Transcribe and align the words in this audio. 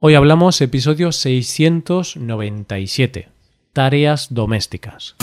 Hoy 0.00 0.14
hablamos 0.14 0.60
episodio 0.60 1.10
697, 1.10 3.30
tareas 3.72 4.32
domésticas. 4.32 5.16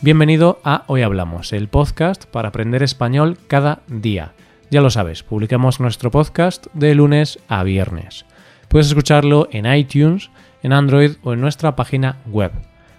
Bienvenido 0.00 0.58
a 0.64 0.82
Hoy 0.88 1.02
Hablamos, 1.02 1.52
el 1.52 1.68
podcast 1.68 2.24
para 2.24 2.48
aprender 2.48 2.82
español 2.82 3.38
cada 3.46 3.82
día. 3.86 4.32
Ya 4.68 4.80
lo 4.80 4.90
sabes, 4.90 5.22
publicamos 5.22 5.78
nuestro 5.78 6.10
podcast 6.10 6.66
de 6.74 6.96
lunes 6.96 7.38
a 7.46 7.62
viernes. 7.62 8.26
Puedes 8.66 8.88
escucharlo 8.88 9.46
en 9.52 9.72
iTunes, 9.72 10.32
en 10.64 10.72
Android 10.72 11.12
o 11.22 11.32
en 11.32 11.40
nuestra 11.40 11.76
página 11.76 12.16
web 12.26 12.50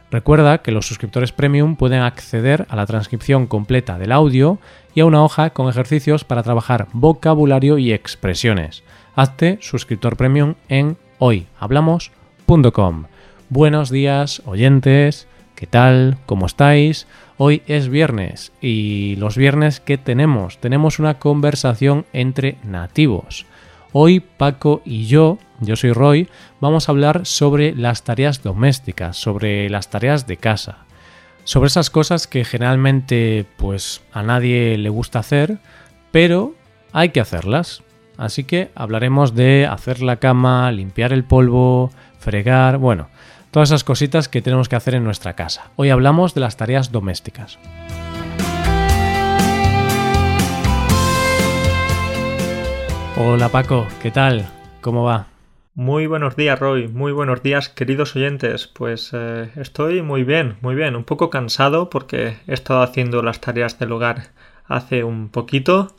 Recuerda 0.10 0.60
que 0.60 0.72
los 0.72 0.88
suscriptores 0.88 1.34
premium 1.34 1.76
pueden 1.76 2.02
acceder 2.02 2.66
a 2.70 2.78
la 2.78 2.86
transcripción 2.86 3.46
completa 3.46 3.98
del 3.98 4.14
audio 4.14 4.58
y 4.96 5.02
a 5.02 5.06
una 5.06 5.22
hoja 5.24 5.50
con 5.50 5.68
ejercicios 5.68 6.24
para 6.24 6.44
trabajar 6.44 6.88
vocabulario 6.94 7.78
y 7.78 7.92
expresiones. 7.92 8.84
Hazte 9.16 9.58
suscriptor 9.62 10.16
premium 10.16 10.56
en 10.70 10.98
hoyhablamos.com. 11.20 13.06
Buenos 13.50 13.90
días, 13.90 14.42
oyentes. 14.46 15.28
¿Qué 15.56 15.68
tal? 15.68 16.18
¿Cómo 16.26 16.46
estáis? 16.46 17.08
Hoy 17.38 17.62
es 17.68 17.90
viernes 17.90 18.54
y 18.62 19.16
los 19.18 19.36
viernes 19.36 19.80
¿qué 19.80 19.98
tenemos? 19.98 20.60
Tenemos 20.60 21.00
una 21.00 21.20
conversación 21.20 22.06
entre 22.14 22.58
nativos. 22.64 23.46
Hoy 23.94 24.20
Paco 24.20 24.82
y 24.86 25.08
yo, 25.08 25.38
yo 25.60 25.76
soy 25.76 25.94
Roy, 25.94 26.30
vamos 26.60 26.88
a 26.88 26.92
hablar 26.92 27.26
sobre 27.26 27.74
las 27.74 28.04
tareas 28.04 28.44
domésticas, 28.44 29.18
sobre 29.18 29.70
las 29.70 29.90
tareas 29.90 30.28
de 30.28 30.38
casa, 30.38 30.80
sobre 31.46 31.68
esas 31.68 31.90
cosas 31.90 32.28
que 32.28 32.44
generalmente 32.44 33.46
pues 33.58 34.02
a 34.12 34.24
nadie 34.24 34.78
le 34.78 34.90
gusta 34.90 35.20
hacer, 35.20 35.60
pero 36.12 36.54
hay 36.92 37.10
que 37.10 37.22
hacerlas. 37.22 37.84
Así 38.18 38.44
que 38.44 38.72
hablaremos 38.76 39.36
de 39.36 39.68
hacer 39.70 40.02
la 40.02 40.18
cama, 40.18 40.72
limpiar 40.72 41.14
el 41.14 41.24
polvo, 41.24 41.92
fregar, 42.20 42.80
bueno, 42.80 43.10
todas 43.52 43.70
esas 43.70 43.84
cositas 43.84 44.28
que 44.28 44.42
tenemos 44.42 44.70
que 44.70 44.76
hacer 44.76 44.96
en 44.96 45.04
nuestra 45.04 45.34
casa. 45.34 45.72
Hoy 45.76 45.92
hablamos 45.92 46.34
de 46.34 46.42
las 46.42 46.58
tareas 46.58 46.92
domésticas. 46.92 47.60
Hola 53.20 53.50
Paco, 53.50 53.88
¿qué 54.00 54.12
tal? 54.12 54.48
¿Cómo 54.80 55.04
va? 55.04 55.26
Muy 55.74 56.06
buenos 56.06 56.36
días 56.36 56.60
Roy, 56.60 56.88
muy 56.88 57.12
buenos 57.12 57.42
días 57.42 57.68
queridos 57.68 58.16
oyentes. 58.16 58.68
Pues 58.68 59.10
eh, 59.12 59.50
estoy 59.56 60.04
muy 60.04 60.24
bien, 60.24 60.58
muy 60.62 60.76
bien, 60.76 60.96
un 60.96 61.04
poco 61.04 61.32
cansado 61.32 61.90
porque 61.90 62.38
he 62.46 62.54
estado 62.54 62.84
haciendo 62.84 63.24
las 63.24 63.42
tareas 63.42 63.80
del 63.80 63.92
hogar 63.92 64.26
hace 64.66 65.04
un 65.04 65.30
poquito, 65.30 65.96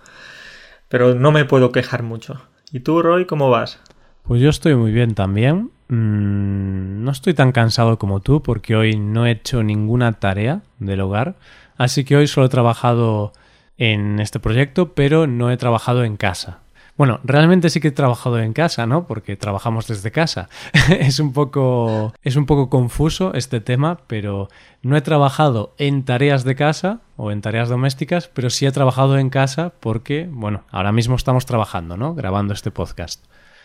pero 0.88 1.16
no 1.16 1.32
me 1.32 1.44
puedo 1.44 1.72
quejar 1.72 2.04
mucho. 2.04 2.40
¿Y 2.70 2.80
tú 2.80 3.02
Roy, 3.02 3.24
cómo 3.24 3.50
vas? 3.50 3.80
Pues 4.22 4.40
yo 4.40 4.48
estoy 4.48 4.76
muy 4.76 4.92
bien 4.92 5.16
también. 5.16 5.72
Mm, 5.88 7.02
no 7.02 7.10
estoy 7.10 7.34
tan 7.34 7.50
cansado 7.50 7.98
como 7.98 8.20
tú 8.20 8.44
porque 8.44 8.76
hoy 8.76 8.96
no 8.96 9.26
he 9.26 9.32
hecho 9.32 9.64
ninguna 9.64 10.12
tarea 10.12 10.60
del 10.78 11.00
hogar, 11.00 11.34
así 11.78 12.04
que 12.04 12.16
hoy 12.16 12.28
solo 12.28 12.46
he 12.46 12.50
trabajado 12.50 13.32
en 13.76 14.20
este 14.20 14.38
proyecto, 14.38 14.94
pero 14.94 15.26
no 15.26 15.50
he 15.50 15.56
trabajado 15.56 16.04
en 16.04 16.16
casa. 16.16 16.60
Bueno, 16.98 17.20
realmente 17.22 17.70
sí 17.70 17.80
que 17.80 17.88
he 17.88 17.92
trabajado 17.92 18.40
en 18.40 18.52
casa, 18.52 18.84
¿no? 18.84 19.06
Porque 19.06 19.36
trabajamos 19.36 19.86
desde 19.86 20.10
casa. 20.10 20.48
es 20.90 21.20
un 21.20 21.32
poco 21.32 22.12
es 22.24 22.34
un 22.34 22.44
poco 22.44 22.68
confuso 22.68 23.34
este 23.34 23.60
tema, 23.60 24.00
pero 24.08 24.48
no 24.82 24.96
he 24.96 25.00
trabajado 25.00 25.76
en 25.78 26.04
tareas 26.04 26.42
de 26.42 26.56
casa 26.56 27.00
o 27.16 27.30
en 27.30 27.40
tareas 27.40 27.68
domésticas, 27.68 28.26
pero 28.26 28.50
sí 28.50 28.66
he 28.66 28.72
trabajado 28.72 29.16
en 29.16 29.30
casa 29.30 29.74
porque, 29.78 30.28
bueno, 30.28 30.64
ahora 30.72 30.90
mismo 30.90 31.14
estamos 31.14 31.46
trabajando, 31.46 31.96
¿no? 31.96 32.16
Grabando 32.16 32.52
este 32.52 32.72
podcast. 32.72 33.24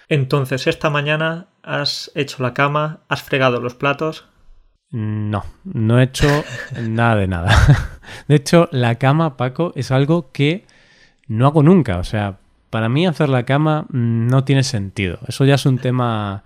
Entonces, 0.09 0.67
esta 0.67 0.91
mañana 0.91 1.47
has 1.63 2.11
hecho 2.13 2.43
la 2.43 2.53
cama, 2.53 2.99
has 3.09 3.23
fregado 3.23 3.59
los 3.59 3.73
platos. 3.73 4.27
No, 4.91 5.43
no 5.63 5.99
he 5.99 6.03
hecho 6.03 6.27
nada 6.79 7.15
de 7.15 7.27
nada. 7.27 7.99
De 8.27 8.35
hecho, 8.35 8.69
la 8.71 8.95
cama, 8.95 9.37
Paco, 9.37 9.71
es 9.75 9.89
algo 9.89 10.31
que 10.31 10.67
no 11.27 11.47
hago 11.47 11.63
nunca. 11.63 11.97
O 11.97 12.03
sea, 12.03 12.37
para 12.73 12.89
mí 12.89 13.05
hacer 13.05 13.29
la 13.29 13.45
cama 13.45 13.85
mm, 13.89 14.29
no 14.29 14.45
tiene 14.45 14.63
sentido. 14.63 15.19
Eso 15.27 15.45
ya 15.45 15.53
es 15.53 15.67
un 15.67 15.77
tema, 15.77 16.43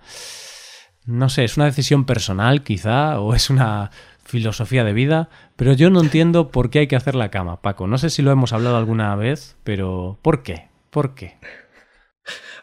no 1.06 1.30
sé, 1.30 1.44
es 1.44 1.56
una 1.56 1.64
decisión 1.64 2.04
personal 2.04 2.62
quizá 2.62 3.18
o 3.18 3.34
es 3.34 3.48
una 3.48 3.90
filosofía 4.26 4.84
de 4.84 4.92
vida, 4.92 5.30
pero 5.56 5.72
yo 5.72 5.88
no 5.88 6.02
entiendo 6.02 6.50
por 6.50 6.68
qué 6.68 6.80
hay 6.80 6.86
que 6.86 6.96
hacer 6.96 7.14
la 7.14 7.30
cama, 7.30 7.62
Paco. 7.62 7.86
No 7.86 7.96
sé 7.96 8.10
si 8.10 8.20
lo 8.20 8.30
hemos 8.30 8.52
hablado 8.52 8.76
alguna 8.76 9.16
vez, 9.16 9.56
pero 9.64 10.18
¿por 10.20 10.42
qué? 10.42 10.68
¿Por 10.90 11.14
qué? 11.14 11.38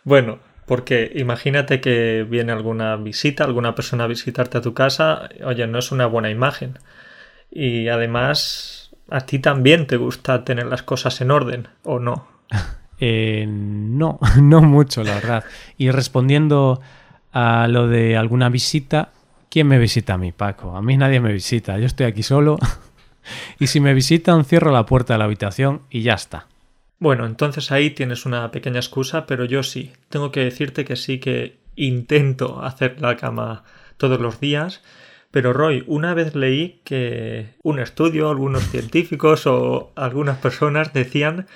Bueno, 0.04 0.38
porque 0.68 1.12
imagínate 1.16 1.82
que 1.82 2.24
viene 2.30 2.52
alguna 2.52 2.98
visita, 2.98 3.46
alguna 3.46 3.74
persona 3.74 4.04
a 4.04 4.08
visitarte 4.08 4.60
a 4.60 4.62
tu 4.62 4.76
casa, 4.76 5.28
oye, 5.44 5.66
no 5.66 5.80
es 5.80 5.92
una 5.92 6.06
buena 6.06 6.30
imagen. 6.30 6.78
Y 7.50 7.88
además, 7.88 8.96
a 9.10 9.22
ti 9.22 9.40
también 9.40 9.88
te 9.88 9.98
gusta 9.98 10.46
tener 10.46 10.68
las 10.68 10.84
cosas 10.84 11.20
en 11.22 11.32
orden, 11.32 11.68
¿o 11.82 11.98
no? 11.98 12.28
Eh, 13.00 13.46
no, 13.48 14.20
no 14.42 14.62
mucho, 14.62 15.04
la 15.04 15.16
verdad. 15.16 15.44
Y 15.78 15.92
respondiendo 15.92 16.82
a 17.32 17.68
lo 17.68 17.88
de 17.88 18.18
alguna 18.18 18.50
visita, 18.50 19.10
¿quién 19.50 19.68
me 19.68 19.80
visita 19.80 20.14
a 20.14 20.18
mí, 20.18 20.32
Paco? 20.32 20.76
A 20.76 20.82
mí 20.82 20.98
nadie 20.98 21.20
me 21.20 21.34
visita, 21.34 21.78
yo 21.78 21.86
estoy 21.86 22.06
aquí 22.06 22.24
solo. 22.24 22.58
y 23.60 23.68
si 23.68 23.80
me 23.80 23.94
visitan, 23.94 24.46
cierro 24.46 24.72
la 24.72 24.86
puerta 24.86 25.14
de 25.14 25.20
la 25.20 25.26
habitación 25.26 25.82
y 25.90 26.02
ya 26.02 26.14
está. 26.14 26.48
Bueno, 27.00 27.26
entonces 27.26 27.72
ahí 27.72 27.90
tienes 27.90 28.26
una 28.26 28.52
pequeña 28.52 28.80
excusa, 28.80 29.26
pero 29.26 29.46
yo 29.46 29.64
sí. 29.64 29.92
Tengo 30.10 30.32
que 30.32 30.42
decirte 30.42 30.86
que 30.86 30.96
sí 30.96 31.20
que 31.20 31.58
intento 31.76 32.64
hacer 32.64 33.02
la 33.02 33.18
cama 33.18 33.64
todos 33.98 34.20
los 34.20 34.40
días. 34.40 34.82
Pero 35.32 35.52
Roy, 35.52 35.84
una 35.88 36.14
vez 36.14 36.36
leí 36.36 36.80
que 36.86 37.56
un 37.62 37.80
estudio, 37.80 38.30
algunos 38.30 38.64
científicos 38.70 39.46
o 39.46 39.92
algunas 39.96 40.38
personas 40.38 40.94
decían 40.94 41.48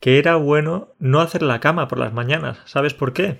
que 0.00 0.18
era 0.18 0.36
bueno 0.36 0.88
no 0.98 1.20
hacer 1.20 1.42
la 1.42 1.60
cama 1.60 1.88
por 1.88 1.98
las 1.98 2.12
mañanas. 2.12 2.58
¿Sabes 2.64 2.94
por 2.94 3.12
qué? 3.12 3.38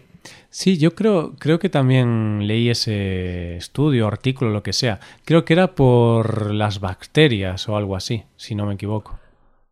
Sí, 0.51 0.79
yo 0.79 0.95
creo, 0.95 1.35
creo 1.39 1.59
que 1.59 1.69
también 1.69 2.47
leí 2.47 2.71
ese 2.71 3.57
estudio, 3.57 4.07
artículo, 4.07 4.51
lo 4.51 4.63
que 4.63 4.73
sea. 4.73 5.01
Creo 5.25 5.45
que 5.45 5.53
era 5.53 5.75
por 5.75 6.53
las 6.53 6.81
bacterias 6.81 7.69
o 7.69 7.77
algo 7.77 7.97
así, 7.97 8.25
si 8.37 8.55
no 8.55 8.67
me 8.67 8.75
equivoco. 8.75 9.19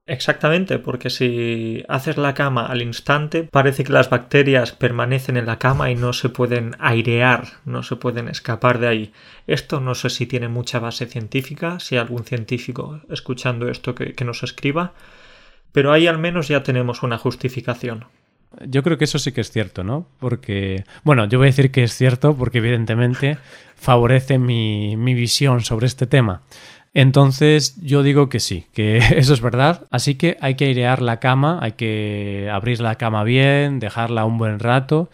Exactamente, 0.08 0.78
porque 0.78 1.10
si 1.10 1.82
haces 1.88 2.16
la 2.16 2.32
cama 2.32 2.66
al 2.66 2.80
instante, 2.80 3.42
parece 3.42 3.82
que 3.82 3.92
las 3.92 4.08
bacterias 4.08 4.70
permanecen 4.70 5.36
en 5.36 5.46
la 5.46 5.58
cama 5.58 5.90
y 5.90 5.96
no 5.96 6.12
se 6.12 6.28
pueden 6.28 6.76
airear, 6.78 7.44
no 7.64 7.82
se 7.82 7.96
pueden 7.96 8.28
escapar 8.28 8.78
de 8.78 8.86
ahí. 8.86 9.12
Esto 9.48 9.80
no 9.80 9.96
sé 9.96 10.10
si 10.10 10.26
tiene 10.26 10.46
mucha 10.46 10.78
base 10.78 11.06
científica, 11.06 11.80
si 11.80 11.96
hay 11.96 12.02
algún 12.02 12.22
científico 12.22 13.00
escuchando 13.10 13.68
esto 13.68 13.96
que, 13.96 14.12
que 14.12 14.24
nos 14.24 14.44
escriba, 14.44 14.94
pero 15.72 15.92
ahí 15.92 16.06
al 16.06 16.18
menos 16.18 16.48
ya 16.48 16.62
tenemos 16.62 17.02
una 17.02 17.18
justificación. 17.18 18.04
Yo 18.66 18.82
creo 18.82 18.96
que 18.96 19.04
eso 19.04 19.18
sí 19.18 19.32
que 19.32 19.42
es 19.42 19.50
cierto, 19.50 19.84
¿no? 19.84 20.06
Porque, 20.18 20.84
bueno, 21.04 21.26
yo 21.26 21.38
voy 21.38 21.48
a 21.48 21.50
decir 21.50 21.70
que 21.70 21.82
es 21.82 21.94
cierto 21.94 22.34
porque 22.36 22.58
evidentemente 22.58 23.38
favorece 23.76 24.38
mi, 24.38 24.96
mi 24.96 25.14
visión 25.14 25.62
sobre 25.62 25.86
este 25.86 26.06
tema. 26.06 26.42
Entonces 26.94 27.76
yo 27.82 28.02
digo 28.02 28.30
que 28.30 28.40
sí, 28.40 28.64
que 28.72 28.96
eso 29.16 29.34
es 29.34 29.42
verdad. 29.42 29.86
Así 29.90 30.14
que 30.14 30.38
hay 30.40 30.54
que 30.54 30.64
airear 30.64 31.02
la 31.02 31.20
cama, 31.20 31.58
hay 31.60 31.72
que 31.72 32.48
abrir 32.50 32.80
la 32.80 32.94
cama 32.94 33.22
bien, 33.22 33.80
dejarla 33.80 34.24
un 34.24 34.38
buen 34.38 34.58
rato. 34.58 35.10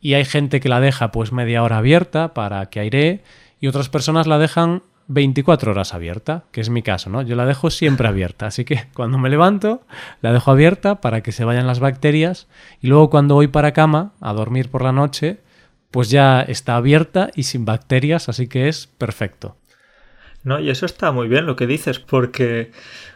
Y 0.00 0.14
hay 0.14 0.24
gente 0.24 0.60
que 0.60 0.70
la 0.70 0.80
deja 0.80 1.10
pues 1.10 1.32
media 1.32 1.62
hora 1.62 1.78
abierta 1.78 2.32
para 2.32 2.64
que 2.66 2.80
airee 2.80 3.22
y 3.60 3.66
otras 3.66 3.88
personas 3.88 4.26
la 4.26 4.38
dejan 4.38 4.82
24 5.08 5.70
horas 5.70 5.94
abierta, 5.94 6.44
que 6.50 6.60
es 6.60 6.70
mi 6.70 6.82
caso, 6.82 7.10
¿no? 7.10 7.22
Yo 7.22 7.36
la 7.36 7.46
dejo 7.46 7.70
siempre 7.70 8.08
abierta, 8.08 8.46
así 8.46 8.64
que 8.64 8.86
cuando 8.94 9.18
me 9.18 9.30
levanto 9.30 9.82
la 10.20 10.32
dejo 10.32 10.50
abierta 10.50 11.00
para 11.00 11.22
que 11.22 11.32
se 11.32 11.44
vayan 11.44 11.66
las 11.66 11.80
bacterias 11.80 12.48
y 12.80 12.88
luego 12.88 13.10
cuando 13.10 13.34
voy 13.34 13.48
para 13.48 13.72
cama 13.72 14.12
a 14.20 14.32
dormir 14.32 14.70
por 14.70 14.82
la 14.82 14.92
noche, 14.92 15.40
pues 15.90 16.10
ya 16.10 16.42
está 16.42 16.76
abierta 16.76 17.30
y 17.34 17.44
sin 17.44 17.64
bacterias, 17.64 18.28
así 18.28 18.48
que 18.48 18.68
es 18.68 18.86
perfecto. 18.86 19.56
No, 20.42 20.60
y 20.60 20.70
eso 20.70 20.86
está 20.86 21.10
muy 21.10 21.26
bien 21.26 21.46
lo 21.46 21.56
que 21.56 21.66
dices, 21.66 21.98
porque 21.98 22.70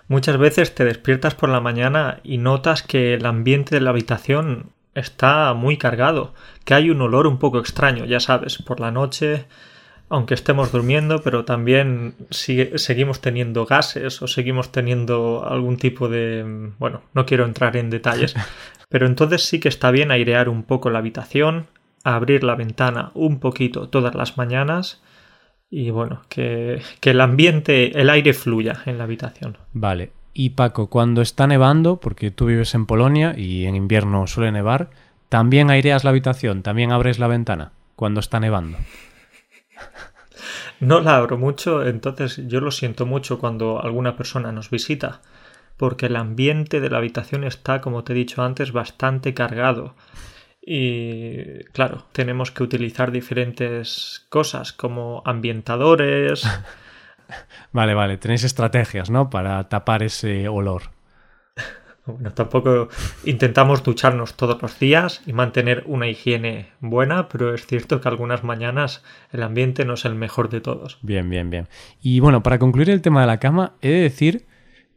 muchas 0.08 0.36
veces 0.36 0.74
te 0.74 0.84
despiertas 0.84 1.34
por 1.34 1.48
la 1.48 1.60
mañana 1.60 2.18
y 2.24 2.38
notas 2.38 2.82
que 2.82 3.14
el 3.14 3.24
ambiente 3.26 3.76
de 3.76 3.80
la 3.80 3.90
habitación 3.90 4.72
está 4.94 5.54
muy 5.54 5.76
cargado, 5.76 6.34
que 6.64 6.74
hay 6.74 6.90
un 6.90 7.00
olor 7.00 7.26
un 7.26 7.38
poco 7.38 7.60
extraño, 7.60 8.04
ya 8.04 8.18
sabes, 8.18 8.58
por 8.58 8.80
la 8.80 8.90
noche 8.90 9.46
aunque 10.10 10.34
estemos 10.34 10.72
durmiendo, 10.72 11.22
pero 11.22 11.44
también 11.44 12.14
seguimos 12.30 13.20
teniendo 13.20 13.64
gases 13.64 14.20
o 14.20 14.26
seguimos 14.26 14.72
teniendo 14.72 15.46
algún 15.48 15.76
tipo 15.76 16.08
de... 16.08 16.72
bueno, 16.78 17.02
no 17.14 17.24
quiero 17.24 17.44
entrar 17.44 17.76
en 17.76 17.90
detalles, 17.90 18.34
pero 18.88 19.06
entonces 19.06 19.44
sí 19.44 19.60
que 19.60 19.68
está 19.68 19.92
bien 19.92 20.10
airear 20.10 20.48
un 20.48 20.64
poco 20.64 20.90
la 20.90 20.98
habitación, 20.98 21.68
abrir 22.02 22.42
la 22.42 22.56
ventana 22.56 23.12
un 23.14 23.38
poquito 23.38 23.88
todas 23.88 24.16
las 24.16 24.36
mañanas 24.36 25.00
y 25.70 25.90
bueno, 25.90 26.22
que, 26.28 26.82
que 26.98 27.10
el 27.10 27.20
ambiente, 27.20 27.98
el 27.98 28.10
aire 28.10 28.34
fluya 28.34 28.82
en 28.86 28.98
la 28.98 29.04
habitación. 29.04 29.58
Vale, 29.72 30.10
Y 30.34 30.50
Paco, 30.50 30.88
cuando 30.88 31.22
está 31.22 31.46
nevando, 31.46 32.00
porque 32.00 32.32
tú 32.32 32.46
vives 32.46 32.74
en 32.74 32.86
Polonia 32.86 33.34
y 33.36 33.66
en 33.66 33.76
invierno 33.76 34.26
suele 34.26 34.50
nevar, 34.50 34.90
¿también 35.28 35.70
aireas 35.70 36.02
la 36.02 36.10
habitación? 36.10 36.64
¿También 36.64 36.90
abres 36.90 37.20
la 37.20 37.28
ventana 37.28 37.70
cuando 37.94 38.18
está 38.18 38.40
nevando? 38.40 38.76
No 40.80 41.00
la 41.00 41.16
abro 41.16 41.36
mucho, 41.36 41.86
entonces 41.86 42.40
yo 42.48 42.60
lo 42.60 42.70
siento 42.70 43.04
mucho 43.04 43.38
cuando 43.38 43.82
alguna 43.82 44.16
persona 44.16 44.50
nos 44.50 44.70
visita, 44.70 45.20
porque 45.76 46.06
el 46.06 46.16
ambiente 46.16 46.80
de 46.80 46.88
la 46.88 46.98
habitación 46.98 47.44
está, 47.44 47.80
como 47.80 48.02
te 48.02 48.12
he 48.12 48.16
dicho 48.16 48.42
antes, 48.42 48.72
bastante 48.72 49.34
cargado. 49.34 49.94
Y 50.62 51.64
claro, 51.72 52.06
tenemos 52.12 52.50
que 52.50 52.62
utilizar 52.62 53.12
diferentes 53.12 54.26
cosas 54.30 54.72
como 54.72 55.22
ambientadores. 55.26 56.44
vale, 57.72 57.94
vale, 57.94 58.16
tenéis 58.16 58.44
estrategias, 58.44 59.10
¿no? 59.10 59.30
Para 59.30 59.68
tapar 59.68 60.02
ese 60.02 60.48
olor. 60.48 60.82
Tampoco 62.34 62.88
intentamos 63.24 63.82
ducharnos 63.82 64.34
todos 64.34 64.60
los 64.62 64.78
días 64.78 65.22
y 65.26 65.32
mantener 65.32 65.84
una 65.86 66.08
higiene 66.08 66.70
buena, 66.80 67.28
pero 67.28 67.54
es 67.54 67.66
cierto 67.66 68.00
que 68.00 68.08
algunas 68.08 68.44
mañanas 68.44 69.02
el 69.32 69.42
ambiente 69.42 69.84
no 69.84 69.94
es 69.94 70.04
el 70.04 70.14
mejor 70.14 70.48
de 70.48 70.60
todos. 70.60 70.98
Bien, 71.02 71.28
bien, 71.30 71.50
bien. 71.50 71.68
Y 72.00 72.20
bueno, 72.20 72.42
para 72.42 72.58
concluir 72.58 72.90
el 72.90 73.02
tema 73.02 73.20
de 73.20 73.26
la 73.26 73.38
cama, 73.38 73.74
he 73.80 73.88
de 73.88 74.00
decir 74.00 74.46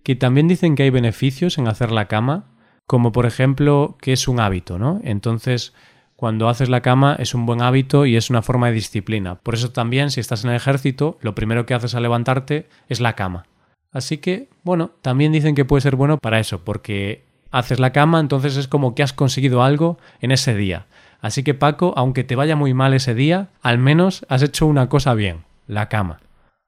que 0.03 0.15
también 0.15 0.47
dicen 0.47 0.75
que 0.75 0.83
hay 0.83 0.89
beneficios 0.89 1.57
en 1.57 1.67
hacer 1.67 1.91
la 1.91 2.07
cama, 2.07 2.51
como 2.85 3.11
por 3.11 3.25
ejemplo 3.25 3.97
que 4.01 4.13
es 4.13 4.27
un 4.27 4.39
hábito, 4.39 4.77
¿no? 4.77 4.99
Entonces, 5.03 5.73
cuando 6.15 6.47
haces 6.47 6.69
la 6.69 6.81
cama 6.81 7.15
es 7.19 7.33
un 7.33 7.45
buen 7.45 7.61
hábito 7.61 8.05
y 8.05 8.15
es 8.15 8.29
una 8.29 8.41
forma 8.41 8.67
de 8.67 8.73
disciplina. 8.73 9.35
Por 9.35 9.55
eso 9.55 9.71
también, 9.71 10.11
si 10.11 10.19
estás 10.19 10.43
en 10.43 10.51
el 10.51 10.55
ejército, 10.55 11.17
lo 11.21 11.35
primero 11.35 11.65
que 11.65 11.73
haces 11.73 11.95
al 11.95 12.03
levantarte 12.03 12.67
es 12.87 12.99
la 12.99 13.13
cama. 13.13 13.45
Así 13.93 14.17
que, 14.17 14.49
bueno, 14.63 14.91
también 15.01 15.31
dicen 15.31 15.55
que 15.55 15.65
puede 15.65 15.81
ser 15.81 15.95
bueno 15.95 16.17
para 16.17 16.39
eso, 16.39 16.63
porque 16.63 17.23
haces 17.51 17.79
la 17.79 17.91
cama, 17.91 18.19
entonces 18.19 18.57
es 18.57 18.67
como 18.67 18.95
que 18.95 19.03
has 19.03 19.13
conseguido 19.13 19.63
algo 19.63 19.97
en 20.19 20.31
ese 20.31 20.55
día. 20.55 20.87
Así 21.21 21.43
que 21.43 21.53
Paco, 21.53 21.93
aunque 21.95 22.23
te 22.23 22.35
vaya 22.35 22.55
muy 22.55 22.73
mal 22.73 22.93
ese 22.93 23.13
día, 23.13 23.49
al 23.61 23.77
menos 23.77 24.25
has 24.27 24.41
hecho 24.41 24.65
una 24.65 24.89
cosa 24.89 25.13
bien, 25.13 25.45
la 25.67 25.87
cama. 25.87 26.19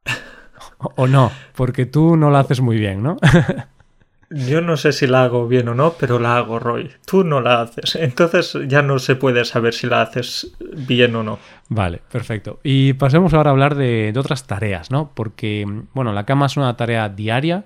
o 0.78 1.08
no, 1.08 1.32
porque 1.56 1.86
tú 1.86 2.16
no 2.16 2.30
la 2.30 2.40
haces 2.40 2.62
muy 2.62 2.78
bien, 2.78 3.04
¿no? 3.04 3.18
Yo 4.30 4.62
no 4.62 4.76
sé 4.76 4.92
si 4.92 5.06
la 5.06 5.24
hago 5.24 5.48
bien 5.48 5.68
o 5.68 5.76
no, 5.76 5.94
pero 6.00 6.20
la 6.20 6.38
hago, 6.38 6.60
Roy. 6.60 6.92
Tú 7.06 7.24
no 7.24 7.42
la 7.42 7.62
haces. 7.62 7.96
Entonces 7.96 8.58
ya 8.68 8.82
no 8.82 9.00
se 9.00 9.16
puede 9.16 9.46
saber 9.46 9.74
si 9.74 9.88
la 9.88 10.02
haces 10.02 10.56
bien 10.60 11.16
o 11.16 11.24
no. 11.24 11.40
Vale, 11.70 12.02
perfecto. 12.12 12.60
Y 12.64 12.94
pasemos 12.94 13.34
ahora 13.34 13.52
a 13.52 13.54
hablar 13.54 13.76
de, 13.76 14.14
otras 14.18 14.48
tareas, 14.48 14.90
¿no? 14.90 15.12
Porque, 15.14 15.66
bueno, 15.94 16.12
la 16.14 16.26
cama 16.26 16.48
es 16.48 16.58
una 16.58 16.76
tarea 16.76 17.10
diaria. 17.10 17.66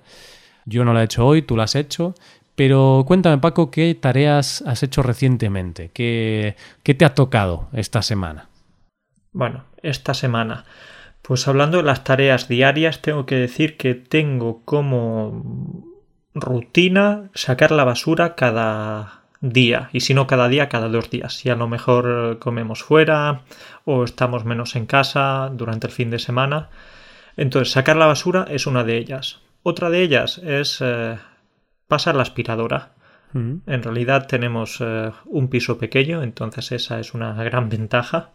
Yo 0.65 0.83
no 0.83 0.93
la 0.93 1.01
he 1.01 1.05
hecho 1.05 1.25
hoy, 1.25 1.41
tú 1.41 1.55
la 1.55 1.63
has 1.63 1.75
hecho. 1.75 2.13
Pero 2.55 3.05
cuéntame, 3.07 3.37
Paco, 3.37 3.71
¿qué 3.71 3.95
tareas 3.95 4.61
has 4.67 4.83
hecho 4.83 5.01
recientemente? 5.01 5.91
¿Qué, 5.93 6.57
qué 6.83 6.93
te 6.93 7.05
ha 7.05 7.15
tocado 7.15 7.69
esta 7.71 8.01
semana? 8.01 8.49
Bueno, 9.31 9.63
esta 9.81 10.13
semana. 10.13 10.65
Pues 11.21 11.47
hablando 11.47 11.77
de 11.77 11.83
las 11.83 12.03
tareas 12.03 12.47
diarias, 12.47 13.01
tengo 13.01 13.25
que 13.25 13.35
decir 13.35 13.77
que 13.77 13.93
tengo 13.93 14.61
como 14.65 15.78
rutina 16.41 17.29
sacar 17.33 17.71
la 17.71 17.83
basura 17.83 18.35
cada 18.35 19.21
día 19.41 19.89
y 19.93 20.01
si 20.01 20.13
no 20.13 20.27
cada 20.27 20.47
día 20.49 20.69
cada 20.69 20.89
dos 20.89 21.09
días. 21.09 21.33
Si 21.33 21.49
a 21.49 21.55
lo 21.55 21.67
mejor 21.67 22.39
comemos 22.39 22.83
fuera 22.83 23.41
o 23.85 24.03
estamos 24.03 24.45
menos 24.45 24.75
en 24.75 24.85
casa 24.85 25.49
durante 25.53 25.87
el 25.87 25.93
fin 25.93 26.09
de 26.09 26.19
semana. 26.19 26.69
Entonces 27.37 27.71
sacar 27.71 27.95
la 27.95 28.07
basura 28.07 28.45
es 28.49 28.67
una 28.67 28.83
de 28.83 28.97
ellas. 28.97 29.41
Otra 29.63 29.89
de 29.89 30.01
ellas 30.01 30.39
es 30.39 30.79
eh, 30.81 31.17
pasar 31.87 32.15
la 32.15 32.23
aspiradora. 32.23 32.93
Mm. 33.31 33.57
en 33.67 33.83
realidad 33.83 34.25
tenemos 34.25 34.79
eh, 34.81 35.11
un 35.25 35.49
piso 35.49 35.77
pequeño 35.77 36.23
entonces 36.23 36.71
esa 36.71 36.99
es 36.99 37.13
una 37.13 37.31
gran 37.43 37.69
ventaja 37.69 38.31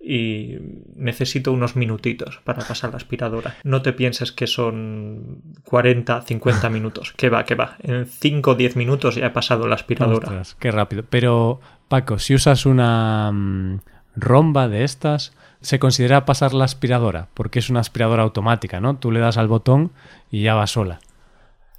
y 0.00 0.56
necesito 0.94 1.52
unos 1.52 1.74
minutitos 1.74 2.40
para 2.44 2.62
pasar 2.62 2.90
la 2.90 2.96
aspiradora. 2.96 3.56
No 3.64 3.82
te 3.82 3.92
pienses 3.92 4.30
que 4.30 4.46
son 4.46 5.42
40, 5.64 6.22
50 6.22 6.70
minutos. 6.70 7.12
Que 7.16 7.28
va, 7.28 7.44
que 7.44 7.54
va. 7.54 7.76
En 7.82 8.06
5 8.06 8.50
o 8.50 8.54
10 8.54 8.76
minutos 8.76 9.16
ya 9.16 9.26
he 9.26 9.30
pasado 9.30 9.66
la 9.66 9.74
aspiradora. 9.74 10.42
qué 10.58 10.70
rápido. 10.70 11.04
Pero, 11.08 11.60
Paco, 11.88 12.18
si 12.18 12.34
usas 12.34 12.66
una 12.66 13.32
mm, 13.32 13.80
romba 14.14 14.68
de 14.68 14.84
estas, 14.84 15.32
se 15.60 15.78
considera 15.78 16.24
pasar 16.24 16.54
la 16.54 16.64
aspiradora, 16.64 17.28
porque 17.34 17.58
es 17.58 17.70
una 17.70 17.80
aspiradora 17.80 18.22
automática, 18.22 18.80
¿no? 18.80 18.96
Tú 18.96 19.10
le 19.10 19.20
das 19.20 19.36
al 19.36 19.48
botón 19.48 19.92
y 20.30 20.42
ya 20.42 20.54
va 20.54 20.66
sola. 20.66 21.00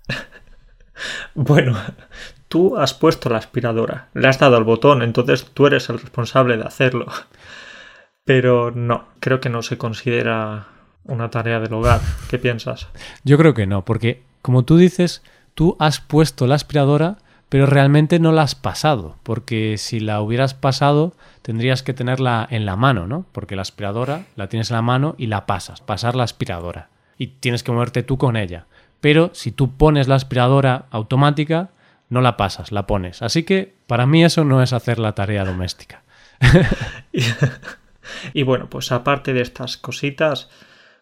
bueno, 1.36 1.78
tú 2.48 2.78
has 2.78 2.94
puesto 2.94 3.30
la 3.30 3.38
aspiradora, 3.38 4.10
le 4.14 4.28
has 4.28 4.40
dado 4.40 4.58
al 4.58 4.64
botón, 4.64 5.02
entonces 5.02 5.46
tú 5.54 5.68
eres 5.68 5.90
el 5.90 6.00
responsable 6.00 6.58
de 6.58 6.64
hacerlo. 6.64 7.06
Pero 8.28 8.72
no, 8.72 9.06
creo 9.22 9.40
que 9.40 9.50
no 9.50 9.64
se 9.64 9.78
considera 9.78 10.68
una 11.06 11.32
tarea 11.32 11.62
del 11.62 11.74
hogar. 11.74 12.02
¿Qué 12.30 12.38
piensas? 12.38 12.90
Yo 13.24 13.38
creo 13.38 13.54
que 13.54 13.66
no, 13.66 13.86
porque 13.86 14.22
como 14.42 14.66
tú 14.66 14.76
dices, 14.76 15.24
tú 15.54 15.78
has 15.80 16.02
puesto 16.02 16.46
la 16.46 16.56
aspiradora, 16.56 17.20
pero 17.48 17.66
realmente 17.66 18.20
no 18.20 18.34
la 18.34 18.42
has 18.42 18.54
pasado, 18.54 19.16
porque 19.24 19.78
si 19.78 20.02
la 20.02 20.20
hubieras 20.20 20.54
pasado 20.54 21.14
tendrías 21.42 21.84
que 21.84 21.94
tenerla 21.94 22.46
en 22.52 22.66
la 22.66 22.76
mano, 22.76 23.08
¿no? 23.08 23.26
Porque 23.32 23.56
la 23.56 23.62
aspiradora 23.62 24.26
la 24.36 24.50
tienes 24.50 24.72
en 24.72 24.76
la 24.76 24.82
mano 24.82 25.16
y 25.18 25.28
la 25.28 25.46
pasas, 25.46 25.80
pasar 25.80 26.18
la 26.18 26.24
aspiradora. 26.24 26.90
Y 27.18 27.28
tienes 27.28 27.64
que 27.64 27.72
moverte 27.72 28.04
tú 28.04 28.18
con 28.18 28.36
ella. 28.36 28.66
Pero 29.00 29.32
si 29.34 29.54
tú 29.54 29.72
pones 29.78 30.10
la 30.10 30.16
aspiradora 30.16 30.88
automática, 30.92 31.70
no 32.10 32.20
la 32.20 32.36
pasas, 32.36 32.74
la 32.74 32.88
pones. 32.88 33.22
Así 33.22 33.44
que 33.44 33.74
para 33.88 34.06
mí 34.06 34.26
eso 34.26 34.44
no 34.44 34.62
es 34.62 34.74
hacer 34.74 35.00
la 35.00 35.16
tarea 35.16 35.46
doméstica. 35.46 36.04
Y 38.34 38.44
bueno, 38.44 38.70
pues 38.70 38.92
aparte 38.92 39.34
de 39.34 39.42
estas 39.42 39.78
cositas, 39.78 40.50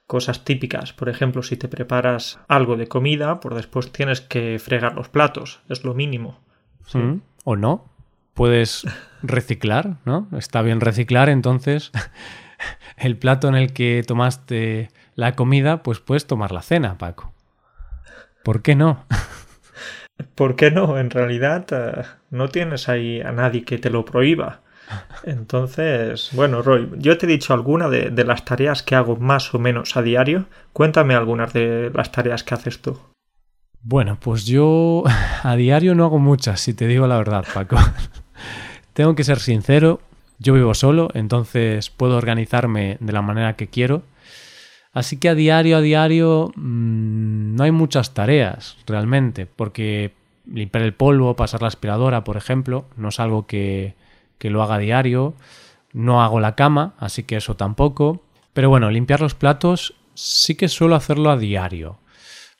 cosas 0.07 0.45
típicas, 0.45 0.93
por 0.93 1.09
ejemplo, 1.09 1.43
si 1.43 1.57
te 1.57 1.67
preparas 1.67 2.39
algo 2.47 2.75
de 2.75 2.87
comida, 2.87 3.39
pues 3.39 3.55
después 3.55 3.91
tienes 3.91 4.21
que 4.21 4.59
fregar 4.59 4.95
los 4.95 5.09
platos, 5.09 5.61
es 5.69 5.83
lo 5.83 5.93
mínimo. 5.93 6.39
Mm, 6.93 7.17
o 7.43 7.55
no, 7.55 7.89
puedes 8.33 8.83
reciclar, 9.23 9.97
¿no? 10.05 10.27
Está 10.37 10.61
bien 10.61 10.81
reciclar, 10.81 11.29
entonces 11.29 11.91
el 12.97 13.17
plato 13.17 13.47
en 13.47 13.55
el 13.55 13.73
que 13.73 14.03
tomaste 14.05 14.89
la 15.15 15.35
comida, 15.35 15.81
pues 15.81 15.99
puedes 15.99 16.27
tomar 16.27 16.51
la 16.51 16.61
cena, 16.61 16.97
Paco. 16.97 17.33
¿Por 18.43 18.61
qué 18.61 18.75
no? 18.75 19.05
¿Por 20.35 20.55
qué 20.55 20.71
no? 20.71 20.99
En 20.99 21.09
realidad 21.09 21.65
eh, 21.71 22.03
no 22.29 22.49
tienes 22.49 22.87
ahí 22.89 23.21
a 23.21 23.31
nadie 23.31 23.63
que 23.63 23.77
te 23.77 23.89
lo 23.89 24.05
prohíba. 24.05 24.61
Entonces, 25.23 26.29
bueno, 26.33 26.61
Roy, 26.61 26.89
yo 26.97 27.17
te 27.17 27.25
he 27.25 27.29
dicho 27.29 27.53
alguna 27.53 27.89
de, 27.89 28.11
las 28.23 28.45
tareas 28.45 28.83
que 28.83 28.95
hago 28.95 29.15
más 29.17 29.53
o 29.53 29.59
menos 29.59 29.97
a 29.97 30.01
diario. 30.01 30.45
Cuéntame 30.73 31.15
algunas 31.15 31.53
de 31.53 31.91
las 31.93 32.11
tareas 32.11 32.43
que 32.43 32.53
haces 32.53 32.81
tú. 32.81 32.99
Bueno, 33.81 34.17
pues 34.19 34.45
yo 34.45 35.03
a 35.43 35.55
diario 35.55 35.95
no 35.95 36.05
hago 36.05 36.19
muchas, 36.19 36.59
si 36.61 36.73
te 36.73 36.87
digo 36.87 37.07
la 37.07 37.17
verdad, 37.17 37.45
Paco. 37.53 37.77
Tengo 38.93 39.15
que 39.15 39.23
ser 39.23 39.39
sincero, 39.39 39.99
yo 40.39 40.53
vivo 40.53 40.73
solo, 40.73 41.09
entonces 41.13 41.89
puedo 41.89 42.17
organizarme 42.17 42.97
de 42.99 43.13
la 43.13 43.21
manera 43.21 43.55
que 43.55 43.67
quiero. 43.67 44.03
Así 44.93 45.17
que 45.17 45.27
a 45.27 45.35
diario, 45.35 45.77
a 45.77 45.81
diario, 45.81 46.51
mm, 46.55 47.55
no 47.55 47.63
hay 47.63 47.71
muchas 47.71 48.13
tareas 48.13 48.77
realmente, 48.87 49.45
porque 49.45 50.13
limpiar 50.49 50.83
el 50.83 50.93
polvo, 50.93 51.35
pasar 51.35 51.61
la 51.61 51.67
aspiradora, 51.67 52.23
por 52.23 52.37
ejemplo, 52.37 52.85
no 52.95 53.09
es 53.09 53.19
algo 53.19 53.45
que, 53.45 53.95
que 54.37 54.49
lo 54.49 54.63
haga 54.63 54.77
diario. 54.77 55.33
No 55.93 56.21
hago 56.23 56.39
la 56.39 56.55
cama, 56.55 56.93
así 56.99 57.23
que 57.23 57.37
eso 57.37 57.55
tampoco. 57.55 58.21
Pero 58.53 58.69
bueno, 58.69 58.91
limpiar 58.91 59.21
los 59.21 59.35
platos 59.35 59.95
sí 60.13 60.55
que 60.55 60.67
suelo 60.67 60.95
hacerlo 60.95 61.29
a 61.29 61.37
diario. 61.37 61.97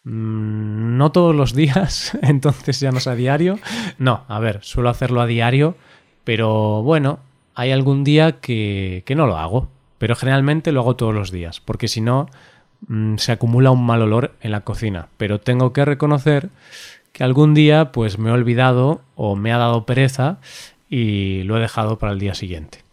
Mm, 0.04 0.98
no 0.98 1.12
todos 1.12 1.36
los 1.36 1.54
días, 1.56 2.18
entonces 2.22 2.80
ya 2.80 2.92
no 2.92 3.00
es 3.00 3.08
a 3.08 3.16
diario. 3.16 3.60
No, 3.98 4.24
a 4.28 4.40
ver, 4.40 4.64
suelo 4.64 4.90
hacerlo 4.90 5.22
a 5.22 5.26
diario, 5.26 5.76
pero 6.24 6.84
bueno, 6.84 7.20
hay 7.56 7.72
algún 7.72 8.04
día 8.04 8.40
que, 8.40 9.04
que 9.06 9.16
no 9.16 9.28
lo 9.28 9.38
hago. 9.38 9.70
Pero 9.98 10.16
generalmente 10.16 10.72
lo 10.72 10.82
hago 10.82 10.98
todos 10.98 11.16
los 11.16 11.32
días, 11.32 11.62
porque 11.62 11.88
si 11.88 12.02
no, 12.02 12.28
mm, 12.88 13.16
se 13.16 13.32
acumula 13.32 13.72
un 13.72 13.86
mal 13.86 14.02
olor 14.02 14.36
en 14.42 14.52
la 14.52 14.62
cocina. 14.62 15.08
Pero 15.18 15.40
tengo 15.40 15.74
que 15.74 15.86
reconocer 15.86 16.50
que 17.14 17.24
algún 17.24 17.54
día 17.54 17.94
pues 17.94 18.20
me 18.20 18.30
he 18.30 18.34
olvidado 18.34 19.02
o 19.16 19.38
me 19.38 19.54
ha 19.54 19.58
dado 19.58 19.86
pereza 19.86 20.38
y 20.90 21.44
lo 21.44 21.58
he 21.58 21.62
dejado 21.62 21.98
para 21.98 22.14
el 22.14 22.20
día 22.20 22.36
siguiente. 22.36 22.84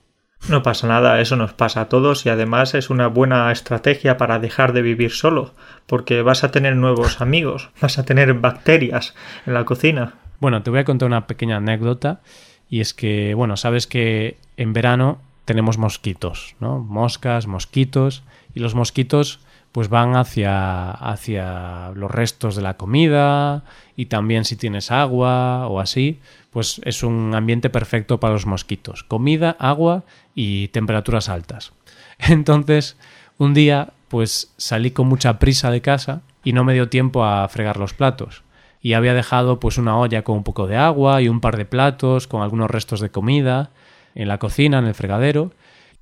No 0.49 0.62
pasa 0.64 0.88
nada, 0.88 1.20
eso 1.20 1.37
nos 1.37 1.52
pasa 1.52 1.82
a 1.82 1.88
todos 1.88 2.26
y 2.26 2.28
además 2.28 2.75
es 2.75 2.90
una 2.90 3.06
buena 3.06 3.52
estrategia 3.52 4.16
para 4.16 4.40
dejar 4.40 4.72
de 4.72 4.82
vivir 4.82 5.12
solo, 5.12 5.54
porque 5.87 6.22
vas 6.22 6.42
a 6.42 6.50
tener 6.50 6.75
nuevos 6.75 7.20
amigos, 7.20 7.70
vas 7.80 7.99
a 7.99 8.04
tener 8.04 8.34
bacterias 8.34 9.14
en 9.46 9.54
la 9.54 9.64
cocina. 9.64 10.14
Bueno, 10.40 10.62
te 10.62 10.70
voy 10.70 10.80
a 10.80 10.84
contar 10.84 11.06
una 11.06 11.28
pequeña 11.28 11.58
anécdota 11.58 12.20
y 12.68 12.80
es 12.80 12.92
que, 12.92 13.34
bueno, 13.34 13.56
sabes 13.56 13.87
que 13.87 14.38
en 14.56 14.72
verano 14.72 15.20
tenemos 15.44 15.78
mosquitos, 15.78 16.56
¿no? 16.58 16.80
Moscas, 16.80 17.46
mosquitos 17.46 18.25
y 18.54 18.61
los 18.61 18.75
mosquitos 18.75 19.40
pues 19.72 19.88
van 19.88 20.16
hacia, 20.16 20.90
hacia 20.90 21.90
los 21.94 22.10
restos 22.10 22.54
de 22.54 22.62
la 22.62 22.76
comida 22.76 23.64
y 23.96 24.06
también 24.06 24.44
si 24.44 24.56
tienes 24.56 24.90
agua 24.90 25.66
o 25.66 25.80
así, 25.80 26.20
pues 26.50 26.80
es 26.84 27.02
un 27.02 27.34
ambiente 27.34 27.70
perfecto 27.70 28.20
para 28.20 28.34
los 28.34 28.44
mosquitos. 28.44 29.02
Comida, 29.02 29.56
agua 29.58 30.04
y 30.34 30.68
temperaturas 30.68 31.30
altas. 31.30 31.72
Entonces, 32.18 32.98
un 33.38 33.54
día, 33.54 33.94
pues 34.08 34.52
salí 34.58 34.90
con 34.90 35.08
mucha 35.08 35.38
prisa 35.38 35.70
de 35.70 35.80
casa 35.80 36.20
y 36.44 36.52
no 36.52 36.64
me 36.64 36.74
dio 36.74 36.90
tiempo 36.90 37.24
a 37.24 37.48
fregar 37.48 37.78
los 37.78 37.94
platos. 37.94 38.42
Y 38.82 38.92
había 38.92 39.14
dejado 39.14 39.58
pues 39.58 39.78
una 39.78 39.96
olla 39.96 40.22
con 40.22 40.36
un 40.36 40.44
poco 40.44 40.66
de 40.66 40.76
agua 40.76 41.22
y 41.22 41.28
un 41.28 41.40
par 41.40 41.56
de 41.56 41.64
platos 41.64 42.26
con 42.26 42.42
algunos 42.42 42.70
restos 42.70 43.00
de 43.00 43.10
comida 43.10 43.70
en 44.14 44.28
la 44.28 44.38
cocina, 44.38 44.80
en 44.80 44.86
el 44.86 44.94
fregadero. 44.94 45.52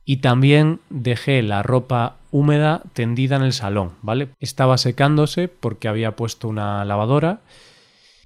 Y 0.05 0.17
también 0.17 0.81
dejé 0.89 1.43
la 1.43 1.63
ropa 1.63 2.17
húmeda 2.31 2.83
tendida 2.93 3.37
en 3.37 3.43
el 3.43 3.53
salón, 3.53 3.93
¿vale? 4.03 4.31
Estaba 4.39 4.79
secándose 4.79 5.49
porque 5.49 5.89
había 5.89 6.17
puesto 6.17 6.49
una 6.49 6.85
lavadora. 6.85 7.41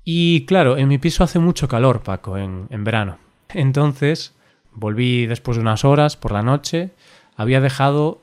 Y 0.04 0.44
claro, 0.46 0.76
en 0.76 0.88
mi 0.88 0.98
piso 0.98 1.24
hace 1.24 1.38
mucho 1.38 1.68
calor, 1.68 2.02
Paco, 2.02 2.36
en, 2.36 2.66
en 2.70 2.84
verano. 2.84 3.18
Entonces, 3.48 4.34
volví 4.72 5.26
después 5.26 5.56
de 5.56 5.62
unas 5.62 5.84
horas 5.84 6.16
por 6.16 6.32
la 6.32 6.42
noche. 6.42 6.90
Había 7.36 7.60
dejado 7.60 8.20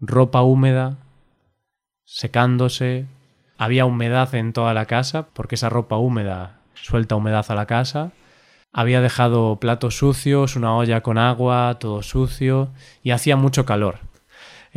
ropa 0.00 0.42
húmeda 0.42 0.98
secándose. 2.04 3.06
Había 3.56 3.84
humedad 3.84 4.34
en 4.34 4.52
toda 4.52 4.74
la 4.74 4.86
casa 4.86 5.28
porque 5.32 5.56
esa 5.56 5.68
ropa 5.68 5.96
húmeda 5.96 6.60
suelta 6.74 7.16
humedad 7.16 7.44
a 7.48 7.54
la 7.54 7.66
casa. 7.66 8.12
Había 8.72 9.00
dejado 9.00 9.56
platos 9.56 9.96
sucios, 9.96 10.54
una 10.54 10.76
olla 10.76 11.02
con 11.02 11.18
agua, 11.18 11.78
todo 11.80 12.02
sucio 12.02 12.68
y 13.02 13.10
hacía 13.10 13.36
mucho 13.36 13.64
calor. 13.64 14.07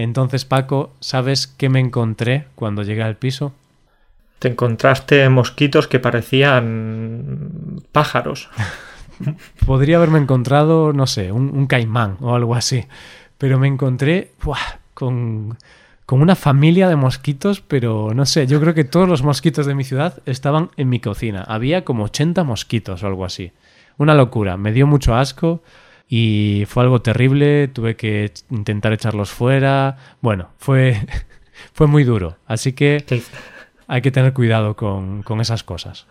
Entonces, 0.03 0.45
Paco, 0.45 0.93
¿sabes 0.99 1.47
qué 1.47 1.69
me 1.69 1.79
encontré 1.79 2.47
cuando 2.55 2.83
llegué 2.83 3.03
al 3.03 3.17
piso? 3.17 3.53
Te 4.39 4.47
encontraste 4.47 5.29
mosquitos 5.29 5.87
que 5.87 5.99
parecían 5.99 7.81
pájaros. 7.91 8.49
Podría 9.65 9.97
haberme 9.97 10.19
encontrado, 10.19 10.93
no 10.93 11.05
sé, 11.05 11.31
un, 11.31 11.51
un 11.55 11.67
caimán 11.67 12.17
o 12.21 12.35
algo 12.35 12.55
así. 12.55 12.85
Pero 13.37 13.59
me 13.59 13.67
encontré 13.67 14.31
¡buah! 14.43 14.79
con, 14.93 15.57
con 16.05 16.21
una 16.21 16.35
familia 16.35 16.89
de 16.89 16.95
mosquitos, 16.95 17.61
pero 17.61 18.13
no 18.13 18.25
sé, 18.25 18.47
yo 18.47 18.59
creo 18.59 18.73
que 18.73 18.83
todos 18.83 19.07
los 19.07 19.23
mosquitos 19.23 19.65
de 19.65 19.75
mi 19.75 19.83
ciudad 19.83 20.21
estaban 20.25 20.69
en 20.77 20.89
mi 20.89 20.99
cocina. 20.99 21.43
Había 21.43 21.85
como 21.85 22.05
80 22.05 22.43
mosquitos 22.43 23.03
o 23.03 23.07
algo 23.07 23.25
así. 23.25 23.51
Una 23.97 24.15
locura, 24.15 24.57
me 24.57 24.71
dio 24.71 24.87
mucho 24.87 25.15
asco 25.15 25.61
y 26.13 26.65
fue 26.67 26.83
algo 26.83 27.01
terrible, 27.01 27.69
tuve 27.69 27.95
que 27.95 28.33
intentar 28.49 28.91
echarlos 28.91 29.31
fuera. 29.31 29.95
Bueno, 30.19 30.49
fue, 30.57 30.97
fue 31.73 31.87
muy 31.87 32.03
duro, 32.03 32.35
así 32.45 32.73
que 32.73 33.01
hay 33.87 34.01
que 34.01 34.11
tener 34.11 34.33
cuidado 34.33 34.75
con, 34.75 35.23
con 35.23 35.39
esas 35.39 35.63
cosas. 35.63 36.07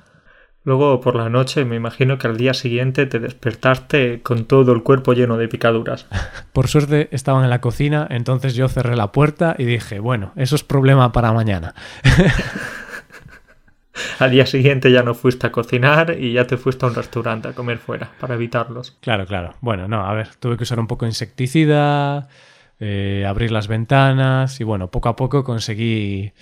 Luego 0.64 1.02
por 1.02 1.16
la 1.16 1.28
noche 1.28 1.66
me 1.66 1.76
imagino 1.76 2.16
que 2.16 2.28
al 2.28 2.38
día 2.38 2.54
siguiente 2.54 3.04
te 3.04 3.18
despertaste 3.18 4.22
con 4.22 4.46
todo 4.46 4.72
el 4.72 4.82
cuerpo 4.82 5.12
lleno 5.12 5.36
de 5.36 5.48
picaduras. 5.48 6.06
Por 6.52 6.68
suerte 6.68 7.08
estaban 7.12 7.44
en 7.44 7.50
la 7.50 7.62
cocina, 7.62 8.06
entonces 8.10 8.54
yo 8.54 8.68
cerré 8.68 8.96
la 8.96 9.10
puerta 9.10 9.54
y 9.58 9.64
dije, 9.64 10.00
bueno, 10.00 10.32
eso 10.36 10.56
es 10.56 10.62
problema 10.62 11.12
para 11.12 11.32
mañana. 11.32 11.74
al 14.18 14.30
día 14.30 14.46
siguiente 14.46 14.90
ya 14.90 15.02
no 15.02 15.14
fuiste 15.14 15.46
a 15.46 15.52
cocinar 15.52 16.16
y 16.18 16.32
ya 16.34 16.46
te 16.46 16.56
fuiste 16.56 16.84
a 16.84 16.88
un 16.88 16.94
restaurante 16.94 17.48
a 17.48 17.52
comer 17.52 17.78
fuera 17.78 18.10
para 18.20 18.34
evitarlos. 18.34 18.96
Claro, 19.00 19.26
claro. 19.26 19.54
Bueno, 19.60 19.88
no, 19.88 20.06
a 20.06 20.14
ver, 20.14 20.34
tuve 20.36 20.56
que 20.56 20.64
usar 20.64 20.80
un 20.80 20.86
poco 20.86 21.04
de 21.04 21.10
insecticida, 21.10 22.28
eh, 22.78 23.24
abrir 23.26 23.50
las 23.50 23.68
ventanas 23.68 24.60
y 24.60 24.64
bueno, 24.64 24.90
poco 24.90 25.08
a 25.08 25.16
poco 25.16 25.44
conseguí 25.44 26.32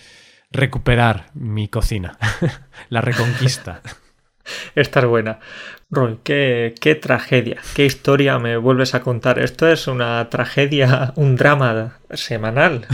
recuperar 0.51 1.27
mi 1.35 1.69
cocina, 1.69 2.17
la 2.89 3.01
reconquista. 3.01 3.83
Esta 4.75 5.01
es 5.01 5.07
buena. 5.07 5.41
Roy, 5.91 6.21
qué, 6.23 6.75
qué 6.81 6.95
tragedia, 6.95 7.59
qué 7.75 7.85
historia 7.85 8.39
me 8.39 8.57
vuelves 8.57 8.95
a 8.95 9.01
contar. 9.01 9.39
Esto 9.39 9.69
es 9.69 9.87
una 9.87 10.29
tragedia, 10.31 11.13
un 11.17 11.37
drama 11.37 11.99
semanal. 12.13 12.87